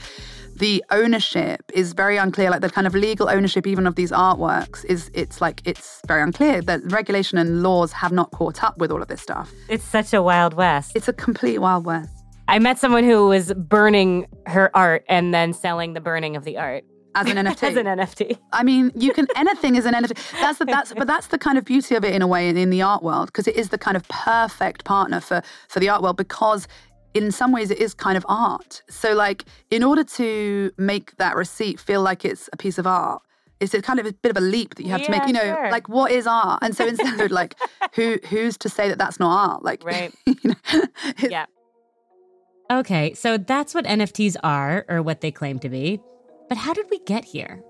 the 0.57 0.83
ownership 0.91 1.61
is 1.73 1.93
very 1.93 2.17
unclear. 2.17 2.49
Like 2.49 2.61
the 2.61 2.69
kind 2.69 2.87
of 2.87 2.95
legal 2.95 3.29
ownership 3.29 3.67
even 3.67 3.85
of 3.85 3.95
these 3.95 4.11
artworks 4.11 4.83
is 4.85 5.11
it's 5.13 5.41
like 5.41 5.61
it's 5.65 6.01
very 6.07 6.21
unclear. 6.21 6.61
That 6.61 6.81
regulation 6.91 7.37
and 7.37 7.63
laws 7.63 7.91
have 7.91 8.11
not 8.11 8.31
caught 8.31 8.63
up 8.63 8.77
with 8.77 8.91
all 8.91 9.01
of 9.01 9.07
this 9.07 9.21
stuff. 9.21 9.51
It's 9.69 9.83
such 9.83 10.13
a 10.13 10.21
wild 10.21 10.53
west. 10.53 10.91
It's 10.95 11.07
a 11.07 11.13
complete 11.13 11.59
wild 11.59 11.85
west. 11.85 12.11
I 12.49 12.59
met 12.59 12.79
someone 12.79 13.03
who 13.03 13.27
was 13.27 13.53
burning 13.53 14.27
her 14.45 14.75
art 14.75 15.03
and 15.09 15.33
then 15.33 15.53
selling 15.53 15.93
the 15.93 16.01
burning 16.01 16.35
of 16.37 16.45
the 16.45 16.57
art 16.57 16.85
As 17.17 17.27
an 17.27 17.37
NFT. 17.37 17.63
as 17.69 17.75
an 17.75 17.85
NFT. 17.85 18.37
I 18.53 18.63
mean, 18.63 18.91
you 18.95 19.11
can 19.13 19.27
anything 19.35 19.75
is 19.75 19.85
an 19.85 19.93
NFT. 19.93 20.31
That's 20.33 20.59
the, 20.59 20.65
that's 20.75 20.93
but 20.93 21.07
that's 21.07 21.27
the 21.27 21.37
kind 21.37 21.57
of 21.57 21.65
beauty 21.65 21.95
of 21.95 22.03
it 22.03 22.13
in 22.13 22.21
a 22.21 22.27
way 22.27 22.49
in, 22.49 22.57
in 22.57 22.69
the 22.69 22.81
art 22.81 23.03
world 23.03 23.27
because 23.27 23.47
it 23.47 23.55
is 23.55 23.69
the 23.69 23.77
kind 23.77 23.97
of 23.97 24.07
perfect 24.07 24.85
partner 24.85 25.19
for 25.19 25.41
for 25.67 25.79
the 25.79 25.89
art 25.89 26.01
world 26.01 26.17
because 26.17 26.67
in 27.13 27.31
some 27.31 27.51
ways 27.51 27.71
it 27.71 27.79
is 27.79 27.93
kind 27.93 28.17
of 28.17 28.25
art. 28.29 28.83
So 28.89 29.13
like 29.13 29.45
in 29.71 29.83
order 29.83 30.03
to 30.03 30.71
make 30.77 31.15
that 31.17 31.35
receipt 31.35 31.79
feel 31.79 32.01
like 32.01 32.23
it's 32.23 32.49
a 32.53 32.57
piece 32.57 32.77
of 32.77 32.85
art, 32.85 33.21
it's 33.59 33.73
a 33.73 33.81
kind 33.81 33.99
of 33.99 34.05
a 34.05 34.13
bit 34.13 34.29
of 34.29 34.37
a 34.37 34.41
leap 34.41 34.75
that 34.75 34.83
you 34.83 34.91
have 34.91 35.03
to 35.03 35.11
make. 35.11 35.25
You 35.25 35.33
know, 35.33 35.41
sure. 35.41 35.71
like 35.71 35.89
what 35.89 36.11
is 36.11 36.27
art? 36.27 36.59
And 36.61 36.75
so 36.75 36.85
instead 36.93 37.19
of 37.19 37.31
like 37.31 37.55
who 37.95 38.19
who's 38.29 38.57
to 38.59 38.69
say 38.69 38.89
that 38.89 38.97
that's 38.97 39.19
not 39.19 39.49
art? 39.51 39.63
Like 39.63 39.83
Right. 39.83 40.13
you 40.25 40.35
know, 40.43 40.83
Yeah. 41.19 41.45
Okay, 42.69 43.13
so 43.13 43.37
that's 43.37 43.73
what 43.73 43.85
NFTs 43.85 44.35
are, 44.43 44.85
or 44.89 45.01
what 45.01 45.21
they 45.21 45.31
claim 45.31 45.57
to 45.59 45.69
be. 45.69 46.01
But 46.49 46.57
how 46.57 46.73
did 46.73 46.85
we 46.89 46.99
get 46.99 47.25
here? 47.25 47.61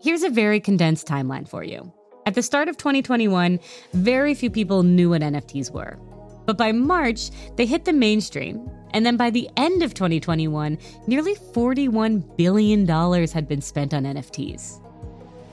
Here's 0.00 0.22
a 0.22 0.30
very 0.30 0.60
condensed 0.60 1.06
timeline 1.06 1.48
for 1.48 1.64
you. 1.64 1.92
At 2.26 2.34
the 2.34 2.42
start 2.42 2.68
of 2.68 2.76
2021, 2.76 3.58
very 3.92 4.34
few 4.34 4.50
people 4.50 4.82
knew 4.82 5.10
what 5.10 5.22
NFTs 5.22 5.72
were. 5.72 5.98
But 6.46 6.56
by 6.56 6.72
March, 6.72 7.30
they 7.56 7.66
hit 7.66 7.84
the 7.84 7.92
mainstream. 7.92 8.70
And 8.92 9.04
then 9.04 9.16
by 9.16 9.30
the 9.30 9.48
end 9.56 9.82
of 9.82 9.94
2021, 9.94 10.78
nearly 11.06 11.34
$41 11.34 12.36
billion 12.36 12.86
had 12.86 13.48
been 13.48 13.60
spent 13.60 13.94
on 13.94 14.04
NFTs. 14.04 14.80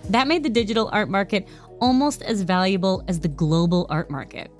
That 0.09 0.27
made 0.27 0.43
the 0.43 0.49
digital 0.49 0.89
art 0.93 1.09
market 1.09 1.47
almost 1.79 2.21
as 2.21 2.41
valuable 2.41 3.03
as 3.07 3.19
the 3.19 3.27
global 3.27 3.87
art 3.89 4.09
market. 4.09 4.51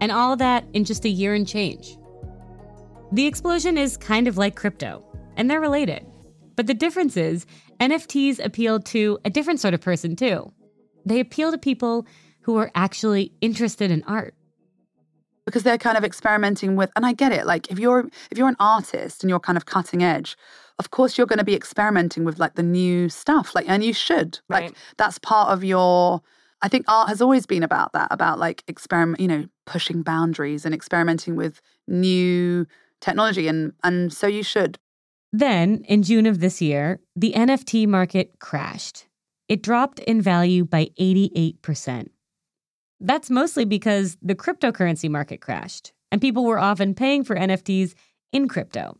And 0.00 0.12
all 0.12 0.36
that 0.36 0.64
in 0.72 0.84
just 0.84 1.04
a 1.04 1.08
year 1.08 1.34
and 1.34 1.46
change. 1.46 1.96
The 3.12 3.26
explosion 3.26 3.76
is 3.76 3.96
kind 3.96 4.28
of 4.28 4.38
like 4.38 4.56
crypto, 4.56 5.04
and 5.36 5.50
they're 5.50 5.60
related. 5.60 6.06
But 6.56 6.66
the 6.66 6.74
difference 6.74 7.16
is, 7.16 7.46
NFTs 7.80 8.44
appeal 8.44 8.80
to 8.80 9.18
a 9.24 9.30
different 9.30 9.60
sort 9.60 9.74
of 9.74 9.80
person 9.80 10.16
too. 10.16 10.52
They 11.04 11.20
appeal 11.20 11.50
to 11.50 11.58
people 11.58 12.06
who 12.42 12.56
are 12.56 12.70
actually 12.74 13.32
interested 13.40 13.90
in 13.90 14.02
art. 14.06 14.34
because 15.44 15.64
they're 15.64 15.78
kind 15.78 15.98
of 15.98 16.04
experimenting 16.04 16.76
with 16.76 16.90
and 16.94 17.04
I 17.04 17.12
get 17.12 17.32
it 17.32 17.46
like 17.46 17.70
if 17.70 17.78
you're 17.78 18.08
if 18.30 18.38
you're 18.38 18.48
an 18.48 18.56
artist 18.60 19.22
and 19.22 19.28
you're 19.30 19.40
kind 19.40 19.56
of 19.56 19.66
cutting 19.66 20.00
edge 20.02 20.36
of 20.78 20.90
course 20.92 21.18
you're 21.18 21.26
going 21.26 21.40
to 21.40 21.44
be 21.44 21.56
experimenting 21.56 22.24
with 22.24 22.38
like 22.38 22.54
the 22.54 22.62
new 22.62 23.08
stuff 23.08 23.52
like 23.54 23.68
and 23.68 23.82
you 23.82 23.92
should 23.92 24.38
like 24.48 24.62
Right. 24.62 24.74
that's 24.98 25.18
part 25.18 25.48
of 25.50 25.64
your 25.64 26.22
I 26.62 26.68
think 26.68 26.84
art 26.86 27.08
has 27.08 27.20
always 27.20 27.44
been 27.44 27.64
about 27.64 27.92
that 27.92 28.06
about 28.12 28.38
like 28.38 28.62
experiment 28.68 29.18
you 29.20 29.26
know 29.28 29.44
pushing 29.66 30.02
boundaries 30.02 30.64
and 30.64 30.72
experimenting 30.74 31.34
with 31.34 31.60
new 31.88 32.64
technology, 33.00 33.48
and 33.48 33.72
and 33.82 34.12
so 34.12 34.28
you 34.28 34.44
should. 34.44 34.78
Then, 35.32 35.84
in 35.88 36.02
June 36.02 36.26
of 36.26 36.40
this 36.40 36.60
year, 36.60 37.00
the 37.16 37.32
NFT 37.32 37.86
market 37.86 38.38
crashed. 38.38 39.06
It 39.48 39.62
dropped 39.62 39.98
in 40.00 40.20
value 40.20 40.64
by 40.64 40.90
88%. 41.00 42.08
That's 43.00 43.30
mostly 43.30 43.64
because 43.64 44.16
the 44.22 44.34
cryptocurrency 44.34 45.10
market 45.10 45.40
crashed, 45.40 45.92
and 46.10 46.20
people 46.20 46.44
were 46.44 46.58
often 46.58 46.94
paying 46.94 47.24
for 47.24 47.34
NFTs 47.34 47.94
in 48.32 48.46
crypto. 48.46 48.98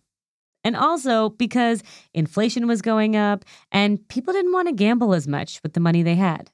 And 0.64 0.76
also 0.76 1.30
because 1.30 1.82
inflation 2.14 2.66
was 2.66 2.82
going 2.82 3.16
up 3.16 3.44
and 3.72 4.06
people 4.08 4.32
didn't 4.32 4.52
want 4.52 4.68
to 4.68 4.74
gamble 4.74 5.12
as 5.12 5.26
much 5.26 5.60
with 5.62 5.72
the 5.72 5.80
money 5.80 6.02
they 6.02 6.14
had. 6.14 6.50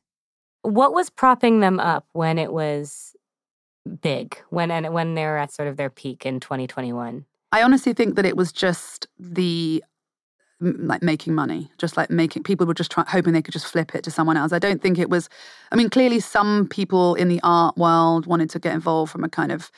What 0.63 0.93
was 0.93 1.11
propping 1.11 1.61
them 1.61 1.79
up 1.79 2.07
when 2.13 2.39
it 2.39 2.53
was 2.53 3.15
big, 4.01 4.39
when 4.51 4.71
when 4.93 5.15
they 5.15 5.25
were 5.25 5.37
at 5.37 5.53
sort 5.53 5.69
of 5.69 5.77
their 5.77 5.91
peak 5.91 6.25
in 6.25 6.41
2021? 6.41 7.27
I 7.53 7.63
honestly 7.63 7.93
think 7.93 8.17
that 8.17 8.27
it 8.27 8.37
was 8.37 8.53
just 8.53 9.07
the 9.19 9.83
like 10.61 11.03
making 11.03 11.35
money, 11.35 11.71
just 11.79 11.97
like 11.97 12.11
making 12.11 12.43
people 12.43 12.67
were 12.67 12.75
just 12.75 12.91
try, 12.91 13.05
hoping 13.07 13.33
they 13.33 13.43
could 13.43 13.53
just 13.53 13.67
flip 13.67 13.95
it 13.95 14.03
to 14.05 14.11
someone 14.11 14.37
else. 14.37 14.53
I 14.53 14.59
don't 14.59 14.83
think 14.83 14.99
it 14.99 15.09
was. 15.09 15.29
I 15.71 15.77
mean, 15.77 15.89
clearly 15.89 16.21
some 16.21 16.67
people 16.67 17.15
in 17.15 17.29
the 17.29 17.41
art 17.45 17.77
world 17.77 18.27
wanted 18.27 18.51
to 18.51 18.59
get 18.59 18.75
involved 18.75 19.13
from 19.13 19.23
a 19.23 19.29
kind 19.29 19.53
of 19.53 19.71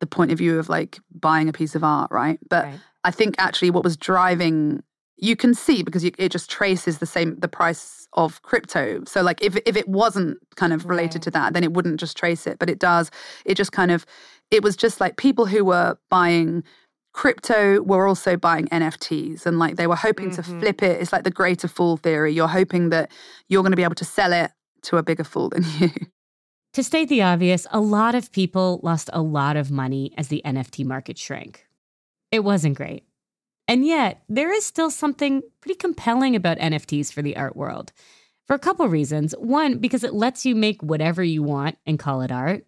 the 0.00 0.06
point 0.06 0.32
of 0.32 0.38
view 0.38 0.58
of 0.58 0.68
like 0.68 0.98
buying 1.12 1.48
a 1.48 1.52
piece 1.52 1.74
of 1.74 1.84
art, 1.84 2.10
right? 2.10 2.40
But 2.48 2.64
Right. 2.64 2.80
I 3.04 3.10
think 3.12 3.36
actually 3.38 3.70
what 3.70 3.84
was 3.84 3.96
driving 3.96 4.82
you 5.22 5.36
can 5.36 5.52
see 5.52 5.82
because 5.82 6.02
you, 6.02 6.10
it 6.18 6.32
just 6.32 6.50
traces 6.50 6.98
the 6.98 7.06
same 7.06 7.38
the 7.38 7.48
price 7.48 8.08
of 8.14 8.40
crypto. 8.42 9.04
So 9.04 9.22
like 9.22 9.42
if 9.42 9.56
if 9.66 9.76
it 9.76 9.86
wasn't 9.86 10.38
kind 10.56 10.72
of 10.72 10.86
related 10.86 11.16
Right. 11.16 11.22
to 11.22 11.30
that, 11.32 11.52
then 11.52 11.62
it 11.62 11.72
wouldn't 11.72 12.00
just 12.00 12.16
trace 12.16 12.46
it, 12.46 12.58
but 12.58 12.68
it 12.70 12.78
does. 12.78 13.10
It 13.44 13.54
just 13.54 13.70
kind 13.70 13.90
of 13.92 14.06
it 14.50 14.62
was 14.64 14.76
just 14.76 14.98
like 15.00 15.16
people 15.18 15.46
who 15.46 15.64
were 15.64 15.96
buying 16.08 16.64
crypto 17.12 17.82
were 17.82 18.06
also 18.06 18.36
buying 18.36 18.66
NFTs 18.68 19.46
and 19.46 19.58
like 19.58 19.76
they 19.76 19.86
were 19.86 19.96
hoping 19.96 20.30
to 20.32 20.42
Mhm. 20.42 20.60
flip 20.60 20.82
it. 20.82 21.00
It's 21.00 21.12
like 21.12 21.24
the 21.24 21.30
greater 21.30 21.68
fool 21.68 21.96
theory. 21.96 22.32
You're 22.32 22.48
hoping 22.48 22.90
that 22.90 23.10
you're 23.48 23.62
going 23.62 23.72
to 23.72 23.76
be 23.76 23.82
able 23.84 23.94
to 23.96 24.04
sell 24.04 24.32
it 24.32 24.50
to 24.82 24.96
a 24.96 25.02
bigger 25.02 25.24
fool 25.24 25.48
than 25.50 25.64
you. 25.78 25.90
To 26.74 26.82
state 26.84 27.08
the 27.08 27.22
obvious, 27.22 27.66
a 27.72 27.80
lot 27.80 28.14
of 28.14 28.30
people 28.30 28.78
lost 28.84 29.10
a 29.12 29.20
lot 29.22 29.56
of 29.56 29.70
money 29.72 30.12
as 30.16 30.28
the 30.28 30.40
NFT 30.44 30.84
market 30.84 31.18
shrank. 31.18 31.66
It 32.30 32.44
wasn't 32.44 32.76
great. 32.76 33.04
And 33.66 33.84
yet, 33.84 34.22
there 34.28 34.52
is 34.52 34.64
still 34.64 34.90
something 34.90 35.42
pretty 35.60 35.76
compelling 35.76 36.34
about 36.36 36.58
NFTs 36.58 37.12
for 37.12 37.22
the 37.22 37.36
art 37.36 37.56
world. 37.56 37.92
For 38.46 38.54
a 38.54 38.58
couple 38.58 38.88
reasons. 38.88 39.32
One, 39.38 39.78
because 39.78 40.02
it 40.04 40.14
lets 40.14 40.44
you 40.46 40.54
make 40.56 40.80
whatever 40.82 41.22
you 41.22 41.42
want 41.42 41.76
and 41.86 41.98
call 41.98 42.20
it 42.22 42.32
art. 42.32 42.66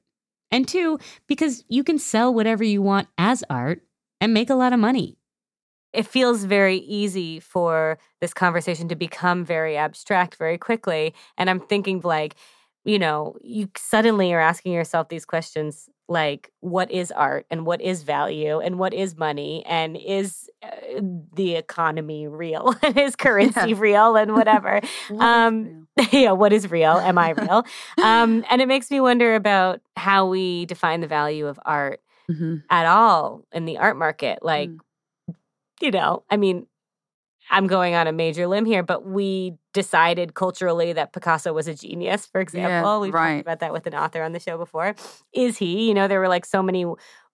And 0.50 0.66
two, 0.68 0.98
because 1.26 1.64
you 1.68 1.82
can 1.82 1.98
sell 1.98 2.32
whatever 2.34 2.62
you 2.62 2.82
want 2.82 3.08
as 3.18 3.42
art 3.50 3.82
and 4.22 4.32
make 4.32 4.48
a 4.50 4.54
lot 4.54 4.72
of 4.72 4.80
money. 4.80 5.18
it 5.92 6.06
feels 6.06 6.44
very 6.44 6.78
easy 6.78 7.38
for 7.40 7.98
this 8.22 8.32
conversation 8.32 8.88
to 8.88 8.96
become 8.96 9.44
very 9.44 9.76
abstract 9.76 10.36
very 10.36 10.56
quickly. 10.58 11.12
And 11.36 11.50
I'm 11.50 11.60
thinking, 11.60 12.00
like, 12.02 12.34
you 12.84 12.98
know, 12.98 13.36
you 13.42 13.68
suddenly 13.76 14.32
are 14.32 14.40
asking 14.40 14.72
yourself 14.72 15.08
these 15.08 15.26
questions 15.26 15.88
like, 16.08 16.50
what 16.60 16.90
is 16.90 17.10
art 17.12 17.44
and 17.50 17.66
what 17.66 17.80
is 17.82 18.04
value 18.04 18.58
and 18.60 18.78
what 18.78 18.94
is 18.94 19.16
money 19.18 19.62
and 19.66 19.96
is 19.98 20.48
uh, 20.62 21.00
the 21.34 21.56
economy 21.56 22.26
real 22.26 22.74
and 22.82 22.98
is 22.98 23.14
currency 23.26 23.70
Yeah. 23.72 23.80
real 23.88 24.16
and 24.16 24.32
whatever. 24.32 24.80
Um, 25.20 25.88
yeah, 26.10 26.32
what 26.32 26.52
is 26.54 26.70
real? 26.70 27.00
Am 27.00 27.18
I 27.18 27.30
real? 27.30 27.64
um, 28.02 28.44
and 28.50 28.62
it 28.62 28.68
makes 28.68 28.90
me 28.90 28.98
wonder 29.00 29.34
about 29.34 29.80
how 29.96 30.26
we 30.26 30.64
define 30.66 31.00
the 31.02 31.06
value 31.06 31.46
of 31.46 31.60
art 31.66 32.00
hmm 32.34 32.56
at 32.70 32.86
all 32.86 33.44
in 33.52 33.64
the 33.66 33.78
art 33.78 33.96
market. 33.96 34.38
Like, 34.42 34.70
Mm. 34.70 34.78
you 35.80 35.90
know, 35.90 36.24
I 36.30 36.36
mean, 36.36 36.66
I'm 37.50 37.66
going 37.66 37.94
on 37.94 38.06
a 38.06 38.12
major 38.12 38.46
limb 38.46 38.64
here, 38.64 38.82
but 38.82 39.04
we 39.04 39.54
decided 39.74 40.34
culturally 40.34 40.92
that 40.92 41.12
Picasso 41.12 41.52
was 41.52 41.66
a 41.68 41.74
genius, 41.74 42.24
for 42.26 42.40
example. 42.40 43.00
We've 43.00 43.12
right. 43.12 43.34
talked 43.36 43.40
about 43.42 43.58
that 43.60 43.72
with 43.72 43.86
an 43.86 43.94
author 43.94 44.22
on 44.22 44.32
the 44.32 44.38
show 44.40 44.56
before. 44.56 44.94
Is 45.32 45.58
he? 45.58 45.88
You 45.88 45.94
know, 45.94 46.08
there 46.08 46.20
were 46.20 46.28
like 46.28 46.46
so 46.46 46.62
many 46.62 46.86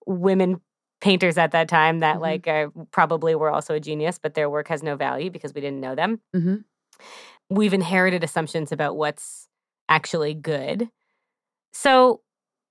women 0.07 0.61
painters 1.01 1.39
at 1.39 1.53
that 1.53 1.69
time 1.69 2.01
that 2.01 2.17
Mhm. 2.17 2.21
like 2.21 2.49
uh, 2.49 2.69
probably 2.91 3.35
were 3.35 3.51
also 3.51 3.75
a 3.75 3.81
genius, 3.81 4.19
but 4.19 4.35
their 4.35 4.51
work 4.51 4.69
has 4.69 4.83
no 4.83 4.97
value 4.97 5.31
because 5.31 5.55
we 5.55 5.61
didn't 5.61 5.81
know 5.81 5.95
them. 5.95 6.21
hmm 6.33 6.57
We've 7.51 7.73
inherited 7.73 8.25
assumptions 8.25 8.73
about 8.73 8.97
what's 8.97 9.49
actually 9.89 10.35
good. 10.35 10.91
So 11.73 12.21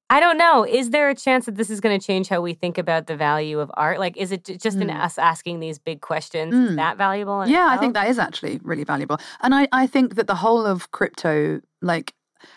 I 0.09 0.19
don't 0.21 0.37
know. 0.37 0.65
Is 0.65 0.91
there 0.91 1.09
a 1.09 1.15
chance 1.15 1.45
that 1.47 1.55
this 1.55 1.69
is 1.69 1.81
going 1.81 1.99
to 1.99 2.05
change 2.05 2.29
how 2.29 2.39
we 2.39 2.53
think 2.53 2.77
about 2.77 3.07
the 3.07 3.17
value 3.17 3.59
of 3.59 3.69
art? 3.73 3.99
Like, 3.99 4.15
is 4.15 4.31
it 4.31 4.45
just 4.45 4.77
in 4.77 4.87
Mm. 4.87 5.03
us 5.03 5.17
asking 5.17 5.59
these 5.59 5.79
big 5.79 5.99
questions? 5.99 6.53
Is 6.55 6.71
Mm. 6.71 6.75
that 6.77 6.97
valuable? 6.97 7.45
Yeah, 7.45 7.67
I 7.69 7.77
think 7.77 7.93
that 7.93 8.07
is 8.07 8.17
actually 8.17 8.59
really 8.63 8.85
valuable. 8.85 9.17
And 9.41 9.53
I, 9.53 9.67
I 9.73 9.85
think 9.85 10.15
that 10.15 10.27
the 10.27 10.35
whole 10.35 10.65
of 10.65 10.91
crypto 10.91 11.59
like 11.81 12.13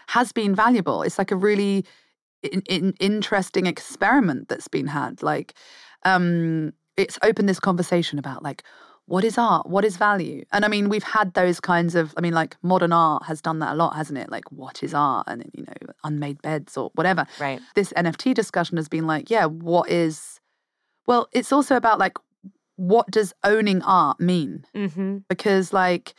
has 0.08 0.30
been 0.32 0.54
valuable. 0.54 1.02
It's 1.02 1.18
like 1.18 1.32
a 1.32 1.36
really 1.36 1.84
in, 2.42 2.62
in, 2.68 2.94
interesting 3.00 3.66
experiment 3.66 4.48
that's 4.48 4.68
been 4.68 4.86
had. 4.86 5.22
Like 5.22 5.54
um 6.04 6.72
it's 6.96 7.18
opened 7.22 7.48
this 7.48 7.60
conversation 7.60 8.18
about 8.18 8.42
like 8.42 8.62
what 9.10 9.24
is 9.24 9.36
art? 9.36 9.66
What 9.66 9.84
is 9.84 9.96
value? 9.96 10.44
And 10.52 10.64
I 10.64 10.68
mean, 10.68 10.88
we've 10.88 11.02
had 11.02 11.34
those 11.34 11.58
kinds 11.58 11.96
of, 11.96 12.14
I 12.16 12.20
mean, 12.20 12.32
like 12.32 12.56
modern 12.62 12.92
art 12.92 13.24
has 13.24 13.40
done 13.40 13.58
that 13.58 13.72
a 13.72 13.74
lot, 13.74 13.96
hasn't 13.96 14.16
it? 14.16 14.30
Like, 14.30 14.44
what 14.52 14.84
is 14.84 14.94
art? 14.94 15.26
And, 15.26 15.50
you 15.52 15.64
know, 15.64 15.92
unmade 16.04 16.40
beds 16.42 16.76
or 16.76 16.92
whatever. 16.94 17.26
Right. 17.40 17.60
This 17.74 17.92
NFT 17.94 18.34
discussion 18.34 18.76
has 18.76 18.88
been 18.88 19.08
like, 19.08 19.28
yeah, 19.28 19.46
what 19.46 19.90
is, 19.90 20.38
well, 21.08 21.28
it's 21.32 21.50
also 21.50 21.74
about 21.74 21.98
like, 21.98 22.18
what 22.76 23.10
does 23.10 23.34
owning 23.42 23.82
art 23.82 24.20
mean? 24.20 24.64
Mm-hmm. 24.76 25.18
because 25.28 25.72
like 25.72 26.14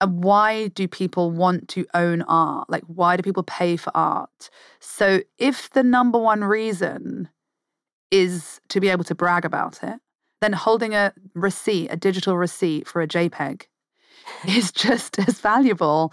uh, 0.00 0.06
why 0.06 0.68
do 0.68 0.86
people 0.86 1.32
want 1.32 1.66
to 1.70 1.84
own 1.94 2.22
art 2.22 2.70
like 2.70 2.84
why 2.84 3.16
do 3.16 3.22
people 3.22 3.42
pay 3.42 3.76
for 3.76 3.90
art 3.94 4.48
so 4.78 5.20
if 5.36 5.68
the 5.70 5.82
number 5.82 6.18
one 6.18 6.42
reason 6.42 7.28
is 8.10 8.60
to 8.68 8.80
be 8.80 8.88
able 8.88 9.04
to 9.04 9.14
brag 9.14 9.44
about 9.44 9.82
it 9.82 10.00
then 10.40 10.52
holding 10.52 10.94
a 10.94 11.12
receipt 11.34 11.88
a 11.88 11.96
digital 11.96 12.36
receipt 12.36 12.86
for 12.88 13.02
a 13.02 13.08
jpeg 13.08 13.62
is 14.46 14.72
just 14.72 15.18
as 15.18 15.40
valuable 15.40 16.12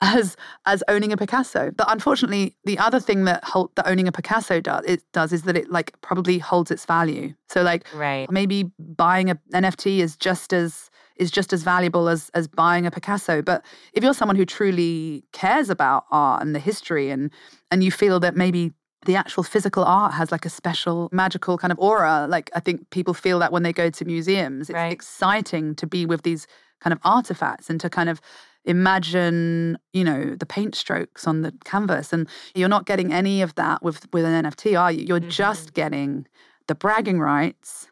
as 0.00 0.36
as 0.66 0.82
owning 0.88 1.12
a 1.12 1.16
Picasso. 1.16 1.72
But 1.76 1.90
unfortunately, 1.90 2.56
the 2.64 2.78
other 2.78 3.00
thing 3.00 3.24
that 3.24 3.42
hold, 3.44 3.74
that 3.74 3.86
owning 3.88 4.06
a 4.06 4.12
Picasso 4.12 4.60
does 4.60 4.84
it 4.86 5.02
does 5.12 5.32
is 5.32 5.42
that 5.42 5.56
it 5.56 5.70
like 5.70 6.00
probably 6.00 6.38
holds 6.38 6.70
its 6.70 6.84
value. 6.84 7.34
So 7.48 7.62
like 7.62 7.86
Right. 7.92 8.30
maybe 8.30 8.70
buying 8.78 9.30
an 9.30 9.38
NFT 9.52 9.98
is 9.98 10.16
just 10.16 10.52
as 10.52 10.90
is 11.16 11.32
just 11.32 11.52
as 11.52 11.64
valuable 11.64 12.08
as 12.08 12.30
as 12.34 12.46
buying 12.46 12.86
a 12.86 12.90
Picasso. 12.90 13.42
But 13.42 13.64
if 13.92 14.04
you're 14.04 14.14
someone 14.14 14.36
who 14.36 14.44
truly 14.46 15.24
cares 15.32 15.68
about 15.68 16.04
art 16.12 16.42
and 16.42 16.54
the 16.54 16.60
history 16.60 17.10
and 17.10 17.32
and 17.72 17.82
you 17.82 17.90
feel 17.90 18.20
that 18.20 18.36
maybe 18.36 18.72
the 19.06 19.14
actual 19.16 19.42
physical 19.42 19.84
art 19.84 20.12
has 20.14 20.32
like 20.32 20.44
a 20.44 20.48
special 20.50 21.08
magical 21.12 21.56
kind 21.56 21.72
of 21.72 21.78
aura, 21.78 22.26
like 22.28 22.50
I 22.54 22.60
think 22.60 22.90
people 22.90 23.14
feel 23.14 23.38
that 23.38 23.52
when 23.52 23.62
they 23.62 23.72
go 23.72 23.90
to 23.90 24.04
museums. 24.04 24.68
It's 24.68 24.74
Right. 24.74 24.92
exciting 24.92 25.74
to 25.76 25.86
be 25.86 26.04
with 26.04 26.22
these 26.22 26.46
kind 26.80 26.92
of 26.92 26.98
artifacts 27.04 27.70
and 27.70 27.80
to 27.80 27.88
kind 27.88 28.08
of 28.08 28.20
imagine, 28.64 29.78
you 29.92 30.04
know, 30.04 30.34
the 30.34 30.46
paint 30.46 30.74
strokes 30.74 31.26
on 31.26 31.42
the 31.42 31.52
canvas. 31.64 32.12
And 32.12 32.28
you're 32.54 32.68
not 32.68 32.86
getting 32.86 33.12
any 33.12 33.40
of 33.42 33.54
that 33.54 33.82
with 33.82 34.06
with 34.12 34.24
an 34.24 34.44
NFT, 34.44 34.76
are 34.78 34.92
you? 34.92 35.04
You're 35.04 35.20
Mhm. 35.20 35.30
just 35.30 35.74
getting 35.74 36.26
the 36.66 36.74
bragging 36.74 37.20
rights 37.20 37.88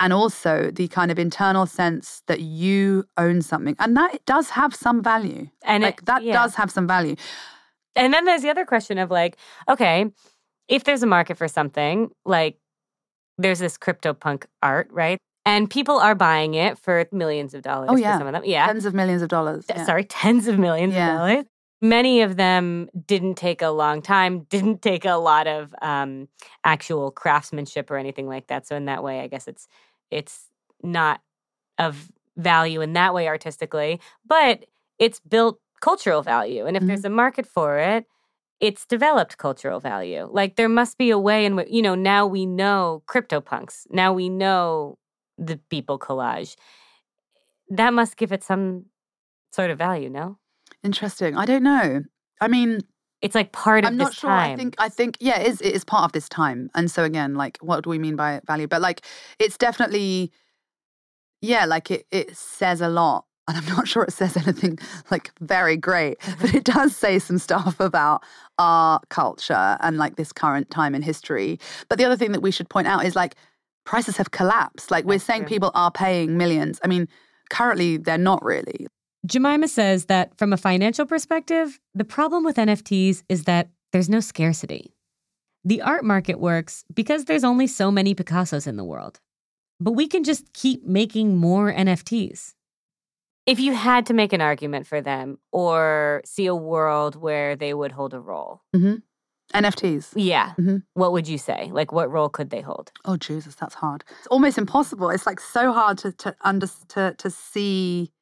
and 0.00 0.12
also 0.12 0.70
the 0.72 0.88
kind 0.88 1.10
of 1.10 1.18
internal 1.18 1.66
sense 1.66 2.22
that 2.26 2.40
you 2.40 3.04
own 3.16 3.42
something. 3.42 3.76
And 3.78 3.96
that 3.96 4.24
does 4.26 4.50
have 4.50 4.74
some 4.74 5.02
value. 5.02 5.48
And 5.64 5.82
like 5.82 6.00
it- 6.00 6.06
that 6.06 6.22
yeah. 6.22 6.32
does 6.32 6.54
have 6.54 6.70
some 6.70 6.86
value. 6.86 7.16
And 7.98 8.14
then 8.14 8.24
there's 8.24 8.42
the 8.42 8.50
other 8.50 8.64
question 8.64 8.96
of 8.98 9.10
like, 9.10 9.36
okay, 9.68 10.06
if 10.68 10.84
there's 10.84 11.02
a 11.02 11.06
market 11.06 11.36
for 11.36 11.48
something, 11.48 12.10
like 12.24 12.56
there's 13.36 13.58
this 13.58 13.76
crypto 13.76 14.14
punk 14.14 14.46
art, 14.62 14.88
right? 14.90 15.18
And 15.44 15.70
people 15.70 15.98
are 15.98 16.14
buying 16.14 16.54
it 16.54 16.78
for 16.78 17.06
millions 17.10 17.54
of 17.54 17.62
dollars 17.62 17.88
Oh, 17.90 17.94
for 17.94 18.00
yeah. 18.00 18.18
some 18.18 18.26
of 18.26 18.32
them. 18.34 18.42
Yeah. 18.44 18.66
Tens 18.66 18.84
of 18.84 18.94
millions 18.94 19.22
of 19.22 19.28
dollars. 19.28 19.64
Yeah. 19.68 19.84
Sorry, 19.84 20.04
tens 20.04 20.46
of 20.46 20.58
millions 20.58 20.94
Yeah. 20.94 21.12
of 21.12 21.18
dollars. 21.18 21.44
Many 21.80 22.22
of 22.22 22.36
them 22.36 22.88
didn't 23.06 23.36
take 23.36 23.62
a 23.62 23.68
long 23.70 24.02
time, 24.02 24.40
didn't 24.50 24.82
take 24.82 25.04
a 25.04 25.14
lot 25.14 25.46
of 25.46 25.72
um, 25.80 26.28
actual 26.64 27.10
craftsmanship 27.12 27.90
or 27.90 27.96
anything 27.96 28.26
like 28.26 28.48
that. 28.48 28.66
So 28.66 28.74
in 28.76 28.86
that 28.86 29.02
way, 29.04 29.20
I 29.20 29.26
guess 29.28 29.46
it's 29.46 29.68
it's 30.10 30.46
not 30.82 31.20
of 31.78 32.10
value 32.36 32.80
in 32.80 32.94
that 32.94 33.14
way 33.14 33.28
artistically, 33.28 34.00
but 34.26 34.64
it's 34.98 35.20
built 35.20 35.60
cultural 35.80 36.22
value. 36.22 36.66
And 36.66 36.76
if 36.76 36.82
Mhm. 36.82 36.88
there's 36.88 37.04
a 37.04 37.10
market 37.10 37.46
for 37.46 37.78
it, 37.78 38.06
it's 38.60 38.86
developed 38.86 39.38
cultural 39.38 39.80
value. 39.80 40.28
Like 40.30 40.56
there 40.56 40.68
must 40.68 40.98
be 40.98 41.10
a 41.10 41.18
way 41.18 41.44
in 41.46 41.56
which, 41.56 41.68
you 41.70 41.82
know, 41.82 41.94
now 41.94 42.26
we 42.26 42.44
know 42.46 43.02
CryptoPunks. 43.06 43.86
Now 43.90 44.12
we 44.12 44.28
know 44.28 44.98
the 45.38 45.60
Beeple 45.70 45.98
collage. 45.98 46.56
That 47.70 47.92
must 47.92 48.16
give 48.16 48.32
it 48.32 48.42
some 48.42 48.86
sort 49.52 49.70
of 49.70 49.78
value, 49.78 50.08
no? 50.10 50.38
Interesting. 50.82 51.36
I 51.36 51.44
don't 51.46 51.62
know. 51.62 52.02
I 52.40 52.48
mean, 52.48 52.80
It's 53.20 53.34
like 53.34 53.52
part 53.52 53.84
of 53.84 53.88
I'm 53.88 53.96
this 53.98 54.06
not 54.08 54.14
sure. 54.14 54.30
time. 54.30 54.52
I 54.52 54.56
think 54.56 54.74
I 54.78 54.88
think 54.88 55.16
yeah, 55.20 55.40
it 55.40 55.48
is 55.48 55.60
it 55.60 55.74
is 55.74 55.84
part 55.84 56.04
of 56.04 56.12
this 56.12 56.28
time. 56.28 56.70
And 56.74 56.90
so 56.90 57.02
again, 57.04 57.34
like 57.34 57.58
what 57.60 57.82
do 57.84 57.90
we 57.90 57.98
mean 57.98 58.16
by 58.16 58.40
value? 58.46 58.68
But 58.68 58.80
like 58.80 59.04
it's 59.38 59.58
definitely 59.58 60.30
yeah, 61.40 61.64
like 61.66 61.90
it 61.90 62.06
it 62.10 62.36
says 62.36 62.80
a 62.80 62.88
lot. 62.88 63.24
And 63.48 63.56
I'm 63.56 63.66
not 63.66 63.88
sure 63.88 64.04
it 64.04 64.12
says 64.12 64.36
anything 64.36 64.78
like 65.10 65.32
very 65.40 65.76
great, 65.76 66.20
mm-hmm. 66.20 66.40
but 66.40 66.54
it 66.54 66.64
does 66.64 66.94
say 66.94 67.18
some 67.18 67.38
stuff 67.38 67.80
about 67.80 68.22
our 68.58 69.00
culture 69.08 69.78
and 69.80 69.96
like 69.96 70.16
this 70.16 70.32
current 70.32 70.70
time 70.70 70.94
in 70.94 71.00
history. 71.02 71.58
But 71.88 71.98
the 71.98 72.04
other 72.04 72.16
thing 72.16 72.32
that 72.32 72.42
we 72.42 72.50
should 72.50 72.68
point 72.68 72.86
out 72.86 73.04
is 73.06 73.16
like 73.16 73.36
prices 73.84 74.18
have 74.18 74.32
collapsed. 74.32 74.90
Like 74.90 75.06
we're 75.06 75.14
That's 75.14 75.24
saying 75.24 75.42
true. 75.42 75.48
people 75.48 75.70
are 75.74 75.90
paying 75.90 76.36
millions. 76.36 76.78
I 76.84 76.88
mean, 76.88 77.08
currently 77.48 77.96
they're 77.96 78.18
not 78.18 78.44
really. 78.44 78.86
Jemima 79.26 79.66
says 79.66 80.04
that 80.06 80.36
from 80.36 80.52
a 80.52 80.56
financial 80.58 81.06
perspective, 81.06 81.80
the 81.94 82.04
problem 82.04 82.44
with 82.44 82.56
NFTs 82.56 83.22
is 83.28 83.44
that 83.44 83.70
there's 83.92 84.08
no 84.08 84.20
scarcity. 84.20 84.94
The 85.64 85.82
art 85.82 86.04
market 86.04 86.38
works 86.38 86.84
because 86.94 87.24
there's 87.24 87.44
only 87.44 87.66
so 87.66 87.90
many 87.90 88.14
Picassos 88.14 88.66
in 88.66 88.76
the 88.76 88.84
world. 88.84 89.20
But 89.80 89.92
we 89.92 90.06
can 90.06 90.24
just 90.24 90.52
keep 90.52 90.84
making 90.84 91.36
more 91.36 91.72
NFTs. 91.72 92.54
If 93.48 93.58
you 93.58 93.72
had 93.72 94.04
to 94.06 94.14
make 94.14 94.32
an 94.34 94.42
argument 94.42 94.86
for 94.86 95.00
them 95.00 95.38
or 95.52 96.20
see 96.24 96.46
a 96.46 96.54
world 96.54 97.16
where 97.16 97.56
they 97.56 97.72
would 97.72 97.92
hold 97.92 98.12
a 98.12 98.20
role, 98.20 98.60
NFTs. 99.54 100.12
yeah, 100.14 100.52
Mhm. 100.58 100.82
what 100.92 101.12
would 101.12 101.26
you 101.26 101.38
say? 101.38 101.70
Like, 101.72 101.90
what 101.90 102.10
role 102.10 102.28
could 102.28 102.50
they 102.50 102.60
hold? 102.60 102.92
Oh 103.06 103.16
Jesus, 103.16 103.54
that's 103.54 103.74
hard. 103.74 104.04
It's 104.18 104.26
almost 104.26 104.58
impossible. 104.58 105.08
It's 105.10 105.26
like 105.26 105.40
so 105.40 105.72
hard 105.72 105.96
to 105.98 106.12
to 106.12 106.36
under 106.42 106.68
to 106.88 107.14
to 107.22 107.30
see. 107.30 108.12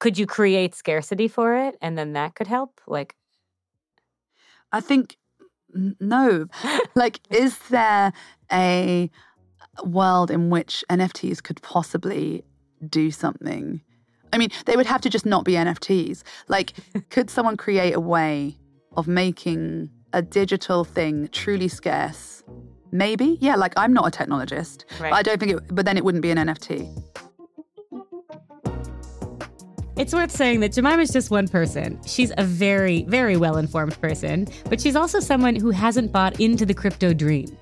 Could 0.00 0.18
you 0.18 0.26
create 0.26 0.74
scarcity 0.74 1.28
for 1.28 1.54
it 1.54 1.76
and 1.82 1.96
then 1.98 2.14
that 2.14 2.34
could 2.34 2.46
help? 2.48 2.80
Like, 2.86 3.14
I 4.72 4.80
think 4.80 5.16
no. 6.00 6.46
Like, 6.96 7.20
is 7.30 7.56
there 7.70 8.12
a 8.50 9.10
world 9.84 10.30
in 10.30 10.50
which 10.50 10.84
NFTs 10.90 11.40
could 11.42 11.62
possibly 11.62 12.44
do 12.88 13.10
something? 13.10 13.82
I 14.32 14.38
mean, 14.38 14.50
they 14.66 14.76
would 14.76 14.86
have 14.86 15.00
to 15.02 15.10
just 15.10 15.26
not 15.26 15.44
be 15.44 15.52
NFTs. 15.52 16.22
Like, 16.48 16.72
could 17.10 17.30
someone 17.30 17.56
create 17.56 17.94
a 17.94 18.00
way 18.00 18.56
of 18.96 19.06
making 19.08 19.90
a 20.12 20.22
digital 20.22 20.84
thing 20.84 21.28
truly 21.32 21.68
scarce? 21.68 22.42
Maybe, 22.92 23.38
yeah. 23.40 23.54
Like, 23.56 23.72
I'm 23.76 23.92
not 23.92 24.06
a 24.14 24.16
technologist, 24.16 24.84
Right. 25.00 25.10
but 25.10 25.16
I 25.16 25.22
don't 25.22 25.38
think 25.38 25.52
it. 25.52 25.74
But 25.74 25.84
then 25.86 25.96
it 25.96 26.04
wouldn't 26.04 26.22
be 26.22 26.30
an 26.30 26.38
NFT. 26.38 26.88
It's 29.96 30.14
worth 30.14 30.30
saying 30.30 30.60
that 30.60 30.72
Jemima's 30.72 31.10
just 31.10 31.30
one 31.30 31.46
person. 31.46 32.00
She's 32.06 32.32
a 32.38 32.42
very, 32.44 33.02
very 33.02 33.36
well 33.36 33.58
informed 33.58 34.00
person, 34.00 34.48
but 34.70 34.80
she's 34.80 34.96
also 34.96 35.20
someone 35.20 35.54
who 35.54 35.70
hasn't 35.70 36.10
bought 36.10 36.40
into 36.40 36.64
the 36.64 36.72
crypto 36.72 37.12
dream. 37.12 37.54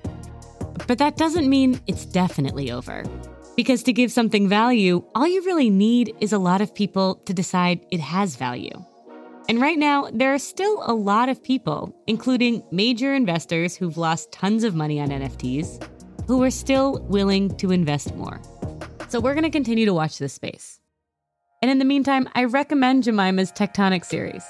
But 0.87 0.99
that 0.99 1.17
doesn't 1.17 1.49
mean 1.49 1.81
it's 1.85 2.05
definitely 2.05 2.71
over. 2.71 3.03
Because 3.59 3.83
to 3.83 3.91
give 3.91 4.09
something 4.09 4.47
value, 4.47 5.03
all 5.13 5.27
you 5.27 5.43
really 5.43 5.69
need 5.69 6.15
is 6.21 6.31
a 6.31 6.37
lot 6.37 6.61
of 6.61 6.73
people 6.73 7.15
to 7.25 7.33
decide 7.33 7.85
it 7.91 7.99
has 7.99 8.37
value. 8.37 8.71
And 9.49 9.59
right 9.59 9.77
now, 9.77 10.09
there 10.13 10.33
are 10.33 10.39
still 10.39 10.81
a 10.85 10.93
lot 10.93 11.27
of 11.27 11.43
people, 11.43 11.93
including 12.07 12.63
major 12.71 13.13
investors 13.13 13.75
who've 13.75 13.97
lost 13.97 14.31
tons 14.31 14.63
of 14.63 14.75
money 14.75 15.01
on 15.01 15.09
NFTs, 15.09 15.85
who 16.25 16.41
are 16.41 16.49
still 16.49 16.99
willing 17.09 17.53
to 17.57 17.71
invest 17.71 18.15
more. 18.15 18.39
So 19.09 19.19
we're 19.19 19.33
going 19.33 19.43
to 19.43 19.49
continue 19.49 19.85
to 19.87 19.93
watch 19.93 20.19
this 20.19 20.31
space. 20.31 20.79
And 21.61 21.69
in 21.69 21.79
the 21.79 21.83
meantime, 21.83 22.29
I 22.35 22.45
recommend 22.45 23.03
Jemima's 23.03 23.51
Tech 23.51 23.73
Tonic 23.73 24.05
series. 24.05 24.45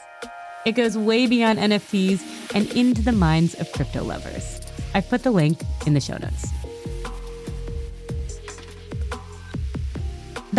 It 0.67 0.73
goes 0.73 0.95
way 0.95 1.25
beyond 1.25 1.57
NFTs 1.57 2.53
and 2.53 2.71
into 2.73 3.01
the 3.01 3.11
minds 3.11 3.55
of 3.55 3.71
crypto 3.71 4.03
lovers. 4.03 4.61
I've 4.93 5.09
put 5.09 5.23
the 5.23 5.31
link 5.31 5.61
in 5.87 5.95
the 5.95 5.99
show 5.99 6.17
notes. 6.17 6.58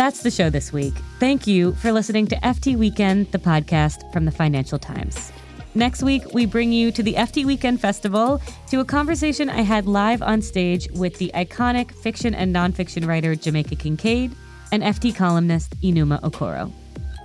That's 0.01 0.23
the 0.23 0.31
show 0.31 0.49
this 0.49 0.73
week. 0.73 0.95
Thank 1.19 1.45
you 1.45 1.73
for 1.73 1.91
listening 1.91 2.25
to 2.29 2.35
FT 2.37 2.75
Weekend, 2.75 3.31
the 3.31 3.37
podcast 3.37 4.11
from 4.11 4.25
the 4.25 4.31
Financial 4.31 4.79
Times. 4.79 5.31
Next 5.75 6.01
week, 6.01 6.23
we 6.33 6.47
bring 6.47 6.71
you 6.71 6.91
to 6.93 7.03
the 7.03 7.13
FT 7.13 7.45
Weekend 7.45 7.79
Festival 7.79 8.41
to 8.71 8.79
a 8.79 8.83
conversation 8.83 9.47
I 9.47 9.61
had 9.61 9.85
live 9.85 10.23
on 10.23 10.41
stage 10.41 10.89
with 10.93 11.19
the 11.19 11.29
iconic 11.35 11.91
fiction 11.91 12.33
and 12.33 12.51
nonfiction 12.51 13.05
writer 13.05 13.35
Jamaica 13.35 13.75
Kincaid 13.75 14.35
and 14.71 14.81
FT 14.81 15.15
columnist 15.15 15.79
Enuma 15.81 16.19
Okoro. 16.21 16.73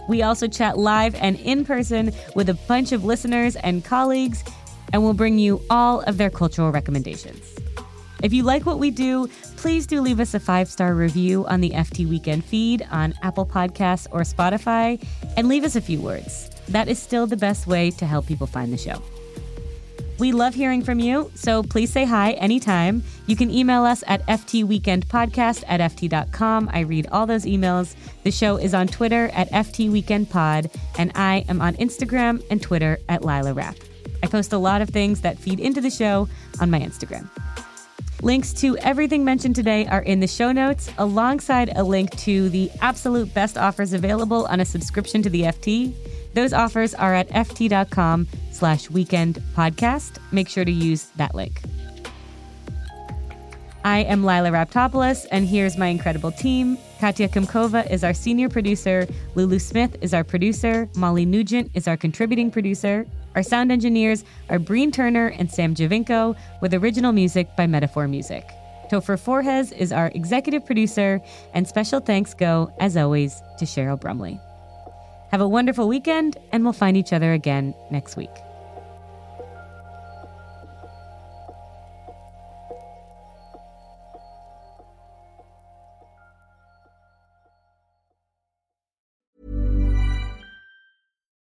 We 0.06 0.20
also 0.20 0.46
chat 0.46 0.76
live 0.76 1.14
and 1.14 1.40
in 1.40 1.64
person 1.64 2.12
with 2.34 2.50
a 2.50 2.54
bunch 2.68 2.92
of 2.92 3.06
listeners 3.06 3.56
and 3.56 3.86
colleagues, 3.86 4.44
and 4.92 5.02
we'll 5.02 5.14
bring 5.14 5.38
you 5.38 5.62
all 5.70 6.02
of 6.02 6.18
their 6.18 6.28
cultural 6.28 6.70
recommendations. 6.72 7.55
If 8.26 8.32
you 8.32 8.42
like 8.42 8.66
what 8.66 8.80
we 8.80 8.90
do, 8.90 9.28
please 9.56 9.86
do 9.86 10.00
leave 10.00 10.18
us 10.18 10.34
a 10.34 10.40
five 10.40 10.66
star 10.66 10.94
review 10.94 11.46
on 11.46 11.60
the 11.60 11.70
FT 11.70 12.08
Weekend 12.08 12.44
feed 12.44 12.84
on 12.90 13.14
Apple 13.22 13.46
Podcasts 13.46 14.08
or 14.10 14.22
Spotify 14.22 15.00
and 15.36 15.46
leave 15.46 15.62
us 15.62 15.76
a 15.76 15.80
few 15.80 16.00
words. 16.00 16.50
That 16.66 16.88
is 16.88 17.00
still 17.00 17.28
the 17.28 17.36
best 17.36 17.68
way 17.68 17.92
to 17.92 18.04
help 18.04 18.26
people 18.26 18.48
find 18.48 18.72
the 18.72 18.78
show. 18.78 19.00
We 20.18 20.32
love 20.32 20.56
hearing 20.56 20.82
from 20.82 20.98
you, 20.98 21.30
so 21.36 21.62
please 21.62 21.92
say 21.92 22.04
hi 22.04 22.32
anytime. 22.32 23.04
You 23.28 23.36
can 23.36 23.48
email 23.48 23.84
us 23.84 24.02
at 24.08 24.26
ftweekendpodcast 24.26 25.62
at 25.68 25.78
ft.com. 25.92 26.68
I 26.72 26.80
read 26.80 27.06
all 27.12 27.26
those 27.26 27.44
emails. 27.44 27.94
The 28.24 28.32
show 28.32 28.56
is 28.56 28.74
on 28.74 28.88
Twitter 28.88 29.30
at 29.34 29.48
ftweekendpod, 29.52 30.74
and 30.98 31.12
I 31.14 31.44
am 31.48 31.60
on 31.60 31.74
Instagram 31.74 32.44
and 32.50 32.60
Twitter 32.60 32.98
at 33.08 33.24
Lila 33.24 33.54
Rap. 33.54 33.76
I 34.20 34.26
post 34.26 34.52
a 34.52 34.58
lot 34.58 34.82
of 34.82 34.88
things 34.88 35.20
that 35.20 35.38
feed 35.38 35.60
into 35.60 35.80
the 35.80 35.90
show 35.90 36.28
on 36.60 36.72
my 36.72 36.80
Instagram. 36.80 37.30
Links 38.22 38.52
to 38.54 38.78
everything 38.78 39.24
mentioned 39.24 39.54
today 39.54 39.86
are 39.86 40.00
in 40.02 40.20
the 40.20 40.26
show 40.26 40.50
notes, 40.50 40.90
alongside 40.96 41.70
a 41.76 41.84
link 41.84 42.16
to 42.18 42.48
the 42.48 42.70
absolute 42.80 43.32
best 43.34 43.58
offers 43.58 43.92
available 43.92 44.46
on 44.46 44.60
a 44.60 44.64
subscription 44.64 45.22
to 45.22 45.28
the 45.28 45.42
FT. 45.42 45.94
Those 46.32 46.52
offers 46.52 46.94
are 46.94 47.14
at 47.14 47.28
ft.com 47.28 48.26
slash 48.52 48.90
weekend 48.90 49.42
podcast. 49.54 50.18
Make 50.32 50.48
sure 50.48 50.64
to 50.64 50.72
use 50.72 51.04
that 51.16 51.34
link. 51.34 51.60
I 53.84 54.00
am 54.00 54.24
Lila 54.24 54.50
Raptopoulos, 54.50 55.26
and 55.30 55.46
here's 55.46 55.76
my 55.76 55.86
incredible 55.86 56.32
team. 56.32 56.76
Katya 56.98 57.28
Kimkova 57.28 57.88
is 57.90 58.02
our 58.02 58.14
senior 58.14 58.48
producer. 58.48 59.06
Lulu 59.34 59.58
Smith 59.58 59.96
is 60.00 60.12
our 60.12 60.24
producer. 60.24 60.88
Molly 60.96 61.24
Nugent 61.24 61.70
is 61.74 61.86
our 61.86 61.96
contributing 61.96 62.50
producer. 62.50 63.06
Our 63.36 63.42
sound 63.42 63.70
engineers 63.70 64.24
are 64.48 64.58
Breen 64.58 64.90
Turner 64.90 65.26
and 65.26 65.52
Sam 65.52 65.74
Giovinco, 65.74 66.34
with 66.62 66.72
original 66.72 67.12
music 67.12 67.54
by 67.54 67.66
Metaphor 67.66 68.08
Music. 68.08 68.48
Topher 68.90 69.20
Forhecz 69.20 69.76
is 69.76 69.92
our 69.92 70.10
executive 70.14 70.64
producer, 70.64 71.20
and 71.52 71.68
special 71.68 72.00
thanks 72.00 72.32
go, 72.32 72.72
as 72.80 72.96
always, 72.96 73.42
to 73.58 73.66
Cheryl 73.66 74.00
Brumley. 74.00 74.40
Have 75.32 75.42
a 75.42 75.48
wonderful 75.48 75.86
weekend, 75.86 76.38
and 76.50 76.64
we'll 76.64 76.72
find 76.72 76.96
each 76.96 77.12
other 77.12 77.34
again 77.34 77.74
next 77.90 78.16
week. 78.16 78.30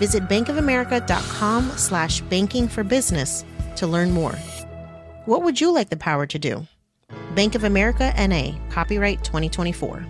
Visit 0.00 0.28
bankofamerica.com 0.28 1.72
slash 1.76 2.22
banking 2.22 2.68
for 2.68 2.82
business 2.82 3.44
to 3.76 3.86
learn 3.86 4.10
more. 4.10 4.34
What 5.26 5.42
would 5.42 5.60
you 5.60 5.74
like 5.74 5.90
the 5.90 5.96
power 5.96 6.26
to 6.26 6.38
do? 6.38 6.66
Bank 7.34 7.54
of 7.54 7.64
America 7.64 8.12
NA, 8.16 8.58
copyright 8.70 9.22
2024. 9.22 10.06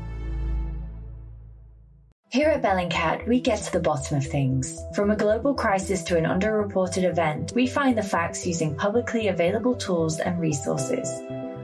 Here 2.30 2.50
at 2.50 2.62
Bellingcat, 2.62 3.26
we 3.26 3.40
get 3.40 3.58
to 3.64 3.72
the 3.72 3.80
bottom 3.80 4.18
of 4.18 4.24
things. 4.24 4.80
From 4.94 5.10
a 5.10 5.16
global 5.16 5.52
crisis 5.52 6.04
to 6.04 6.16
an 6.16 6.24
underreported 6.24 7.02
event, 7.02 7.50
we 7.56 7.66
find 7.66 7.98
the 7.98 8.04
facts 8.04 8.46
using 8.46 8.76
publicly 8.76 9.26
available 9.26 9.74
tools 9.74 10.20
and 10.20 10.40
resources, 10.40 11.10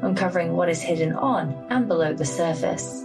uncovering 0.02 0.54
what 0.54 0.68
is 0.68 0.82
hidden 0.82 1.12
on 1.12 1.54
and 1.70 1.86
below 1.86 2.12
the 2.12 2.24
surface. 2.24 3.04